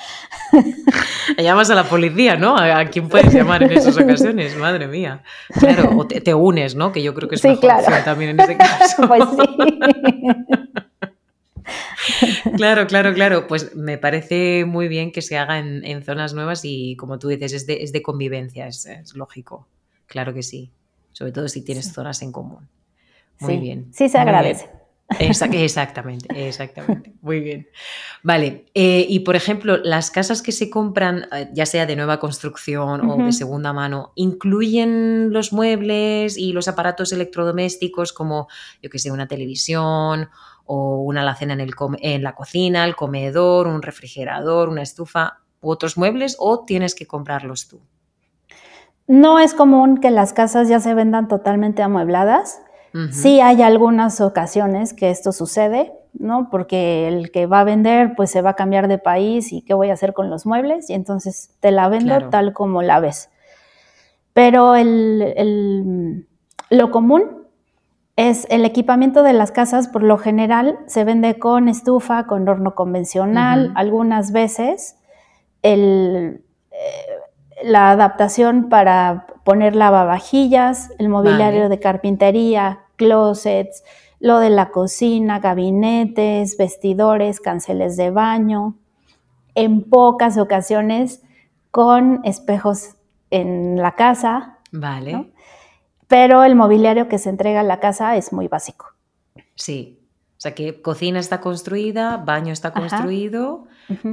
[1.38, 2.56] Llamas a la policía, ¿no?
[2.56, 4.56] ¿A, quién puedes llamar en esas ocasiones?
[4.56, 5.22] Madre mía.
[5.58, 6.92] Claro, o te, te unes, ¿no?
[6.92, 7.84] Que yo creo que es Sí, mejor claro.
[8.04, 9.06] también en ese caso.
[9.08, 9.56] Pues sí.
[12.56, 13.46] Claro, claro, claro.
[13.46, 17.28] Pues me parece muy bien que se haga en, en zonas nuevas y, como tú
[17.28, 19.66] dices, es de, es de convivencia, es, es lógico.
[20.06, 20.70] Claro que sí.
[21.12, 22.68] Sobre todo si tienes zonas en común.
[23.40, 23.88] Muy Sí, bien.
[23.92, 24.68] Sí se agradece.
[25.08, 27.14] Exac- exactamente, exactamente.
[27.22, 27.68] Muy bien.
[28.22, 28.66] Vale.
[28.74, 33.08] eh, y por ejemplo, las casas que se compran, eh, ya sea de nueva construcción
[33.10, 38.48] o de segunda mano, ¿incluyen los muebles y los aparatos electrodomésticos como,
[38.82, 40.28] yo que sé, una televisión
[40.66, 45.38] o una alacena en, el com- en la cocina, el comedor, un refrigerador, una estufa
[45.62, 47.80] u otros muebles o tienes que comprarlos tú?
[49.06, 52.60] No es común que las casas ya se vendan totalmente amuebladas.
[53.12, 56.48] Sí hay algunas ocasiones que esto sucede, ¿no?
[56.50, 59.74] Porque el que va a vender, pues se va a cambiar de país y qué
[59.74, 62.30] voy a hacer con los muebles y entonces te la vendo Claro.
[62.30, 63.30] tal como la ves.
[64.32, 66.26] Pero el, el-
[66.70, 67.46] lo común
[68.16, 72.74] es el equipamiento de las casas, por lo general se vende con estufa, con horno
[72.74, 74.96] convencional, algunas veces
[75.62, 81.70] el, eh, la adaptación para poner lavavajillas, el mobiliario Vale.
[81.70, 83.82] de carpintería, closets,
[84.20, 88.74] lo de la cocina, gabinetes, vestidores, canceles de baño,
[89.54, 91.22] en pocas ocasiones
[91.70, 92.96] con espejos
[93.30, 95.12] en la casa, Vale.
[95.14, 95.26] ¿no?
[96.08, 98.92] pero el mobiliario que se entrega a la casa es muy básico.
[99.54, 99.98] Sí.
[100.36, 103.66] O sea que cocina está construida, baño está construido,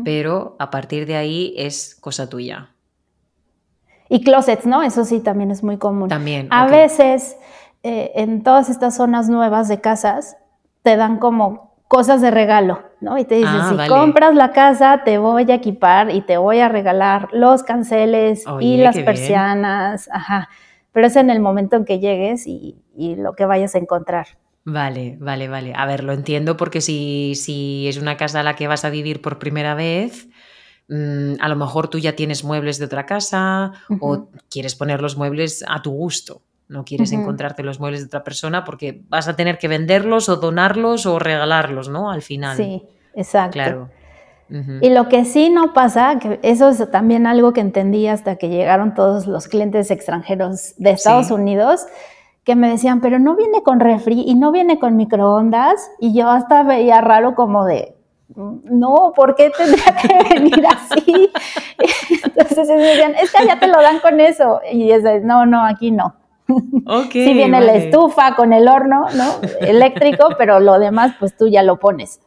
[0.06, 2.70] pero a partir de ahí es cosa tuya.
[4.10, 4.84] Y closets, ¿no?
[4.84, 6.10] Eso sí también es muy común.
[6.10, 6.48] También.
[6.52, 6.72] A ok.
[6.72, 7.38] veces
[7.84, 10.38] eh, en todas estas zonas nuevas de casas
[10.84, 13.18] te dan como cosas de regalo, ¿no?
[13.18, 13.90] Y te dicen, Ah, si vale.
[13.90, 18.66] compras la casa, te voy a equipar y te voy a regalar los canceles Oye,
[18.68, 19.06] y las qué bien.
[19.06, 20.50] persianas, ajá.
[20.92, 24.28] Pero es en el momento en que llegues y, y lo que vayas a encontrar.
[24.64, 25.74] Vale, vale, vale.
[25.76, 28.90] A ver, lo entiendo porque si, si es una casa a la que vas a
[28.90, 30.28] vivir por primera vez,
[30.88, 35.18] mm, a lo mejor tú ya tienes muebles de otra casa o quieres poner los
[35.18, 36.42] muebles a tu gusto.
[36.68, 40.38] No quieres encontrarte los muebles de otra persona porque vas a tener que venderlos o
[40.38, 42.10] donarlos o regalarlos, ¿no?
[42.10, 42.58] Al final.
[42.58, 42.82] Sí,
[43.14, 43.54] exacto.
[43.54, 43.90] Claro.
[44.82, 48.50] Y lo que sí no pasa, que eso es también algo que entendí hasta que
[48.50, 51.34] llegaron todos los clientes extranjeros de Estados Sí.
[51.34, 51.86] Unidos,
[52.44, 55.90] que me decían, pero no viene con refri y no viene con microondas.
[56.00, 57.95] Y yo hasta veía raro como de,
[58.36, 61.30] no, ¿por qué tendría que venir así?
[62.24, 64.62] Entonces ellos decían, es que ya te lo dan con eso.
[64.72, 66.16] Y es de, no, no, aquí no.
[66.48, 69.42] Ok, sí viene la estufa con el horno, ¿no?
[69.62, 72.20] Eléctrico, pero lo demás, pues tú ya lo pones.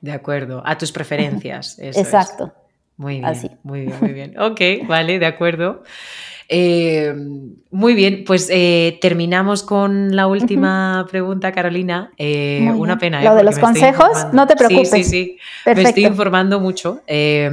[0.00, 1.78] De acuerdo, a tus preferencias.
[1.78, 2.06] eso es.
[2.06, 2.52] Exacto.
[2.96, 3.50] Muy bien, Así.
[3.62, 4.40] muy bien, muy bien.
[4.40, 5.82] Ok, vale, de acuerdo.
[6.48, 7.14] Eh,
[7.70, 12.10] muy bien, pues eh, terminamos con la última pregunta, Carolina.
[12.16, 13.20] Eh, una pena.
[13.20, 13.24] ¿eh?
[13.26, 14.90] Lo de los me consejos, no te Sí, preocupes.
[14.90, 15.88] Sí, sí, me Perfecto.
[15.90, 17.02] estoy informando mucho.
[17.06, 17.50] eh,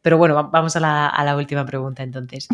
[0.00, 2.48] pero bueno, va- vamos a la, a la última pregunta entonces.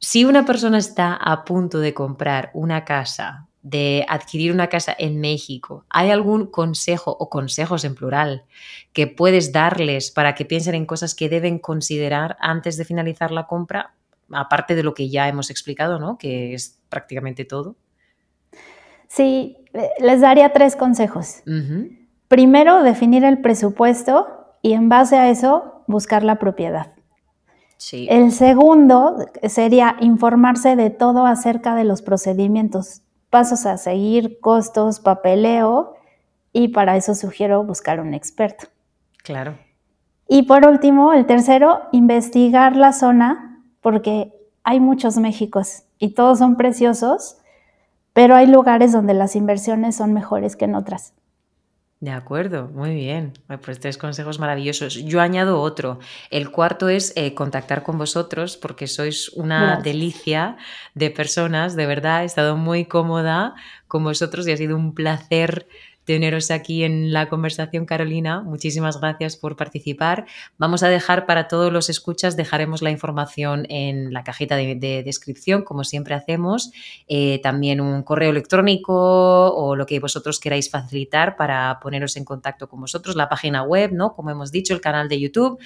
[0.00, 5.20] Si una persona está a punto de comprar una casa, de adquirir una casa en
[5.20, 8.44] México, ¿hay algún consejo o consejos en plural
[8.92, 13.46] que puedes darles para que piensen en cosas que deben considerar antes de finalizar la
[13.46, 13.94] compra?
[14.30, 16.18] Aparte de lo que ya hemos explicado, ¿no?
[16.18, 17.76] Que es prácticamente todo.
[19.08, 19.56] Sí,
[19.98, 21.42] les daría tres consejos.
[22.28, 24.28] Primero, definir el presupuesto
[24.60, 26.92] y en base a eso buscar la propiedad.
[27.78, 28.06] Sí.
[28.10, 35.94] El segundo sería informarse de todo acerca de los procedimientos pasos a seguir, costos, papeleo,
[36.52, 38.66] y para eso sugiero buscar un experto.
[39.22, 39.58] Claro.
[40.26, 44.32] Y por último, el tercero, investigar la zona, porque
[44.62, 47.38] hay muchos Méxicos y todos son preciosos,
[48.12, 51.14] pero hay lugares donde las inversiones son mejores que en otras.
[52.00, 53.32] De acuerdo, muy bien.
[53.64, 54.94] Pues tres consejos maravillosos.
[54.94, 55.98] Yo añado otro.
[56.30, 60.56] El cuarto es eh, contactar con vosotros porque sois una delicia
[60.94, 61.74] de personas.
[61.74, 63.56] De verdad, he estado muy cómoda
[63.88, 65.66] con vosotros y ha sido un placer
[66.08, 68.40] teneros aquí en la conversación, Carolina.
[68.40, 70.24] Muchísimas gracias por participar.
[70.56, 75.64] Vamos a dejar para todos los escuchas, dejaremos la información en la cajita de, descripción,
[75.64, 76.72] como siempre hacemos.
[77.08, 82.70] Eh, también un correo electrónico o lo que vosotros queráis facilitar para poneros en contacto
[82.70, 84.14] con vosotros, la página web, ¿no?
[84.14, 85.60] Como hemos dicho, el canal de YouTube.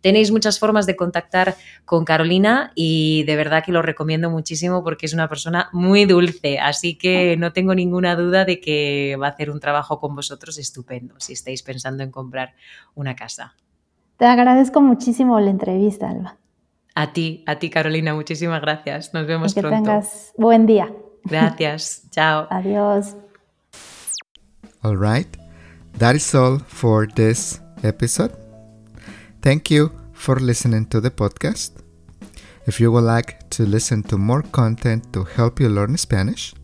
[0.00, 5.06] Tenéis muchas formas de contactar con Carolina y de verdad que lo recomiendo muchísimo porque
[5.06, 9.30] es una persona muy dulce, así que no tengo ninguna duda de que va a
[9.30, 12.54] hacer un trabajo con vosotros estupendo si estáis pensando en comprar
[12.94, 13.54] una casa.
[14.18, 16.36] Te agradezco muchísimo la entrevista, Alba.
[16.94, 19.14] A ti, a ti Carolina, muchísimas gracias.
[19.14, 19.76] Nos vemos que pronto.
[19.76, 20.92] Que tengas buen día.
[21.24, 22.02] Gracias.
[22.10, 22.46] Chao.
[22.50, 23.14] Adiós.
[24.82, 25.28] All right.
[25.98, 28.32] That is all for this episode.
[29.40, 31.72] Thank you for listening to the podcast.
[32.66, 36.54] If you would like to listen to more content to help you learn Spanish,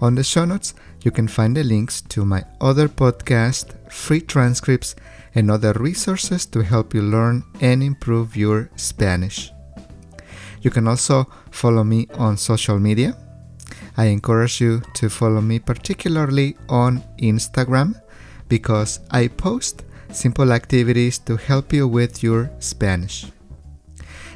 [0.00, 4.96] on the show notes you can find the links to my other podcast, free transcripts,
[5.34, 9.52] and other resources to help you learn and improve your Spanish.
[10.62, 13.16] You can also follow me on social media.
[13.96, 18.00] I encourage you to follow me particularly on Instagram
[18.48, 23.26] because I post simple activities to help you with your Spanish.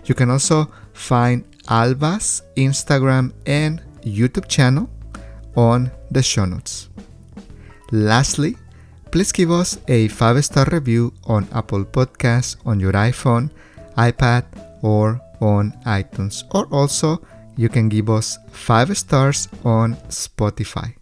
[0.05, 4.89] You can also find Alba's Instagram and YouTube channel
[5.61, 6.89] on the show notes.
[7.93, 8.57] Lastly,
[9.11, 13.51] please give us a 5 star review on Apple Podcasts on your iPhone,
[13.97, 14.45] iPad,
[14.83, 16.45] or on iTunes.
[16.55, 17.21] Or also,
[17.57, 20.95] you can give us 5 stars on Spotify.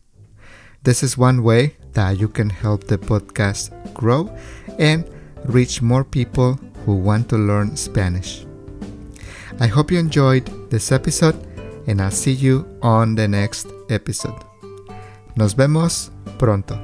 [0.83, 4.31] This is one way that you can help the podcast grow
[4.79, 5.05] and
[5.45, 8.47] reach more people who want to learn Spanish.
[9.61, 11.37] I hope you enjoyed this episode
[11.87, 14.48] and I'll see you on the next episode.
[15.39, 16.81] Nos vemos pronto.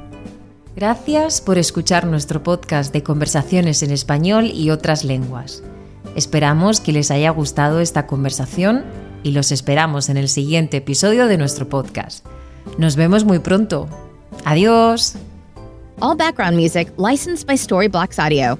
[0.76, 5.64] Gracias por escuchar nuestro podcast de conversaciones en español y otras lenguas.
[6.14, 8.84] Esperamos que les haya gustado esta conversación
[9.24, 12.24] y los esperamos en el siguiente episodio de nuestro podcast.
[12.78, 13.88] Nos vemos muy pronto.
[14.44, 15.16] Adiós.
[15.98, 18.56] All background music licensed by Storyblocks Audio.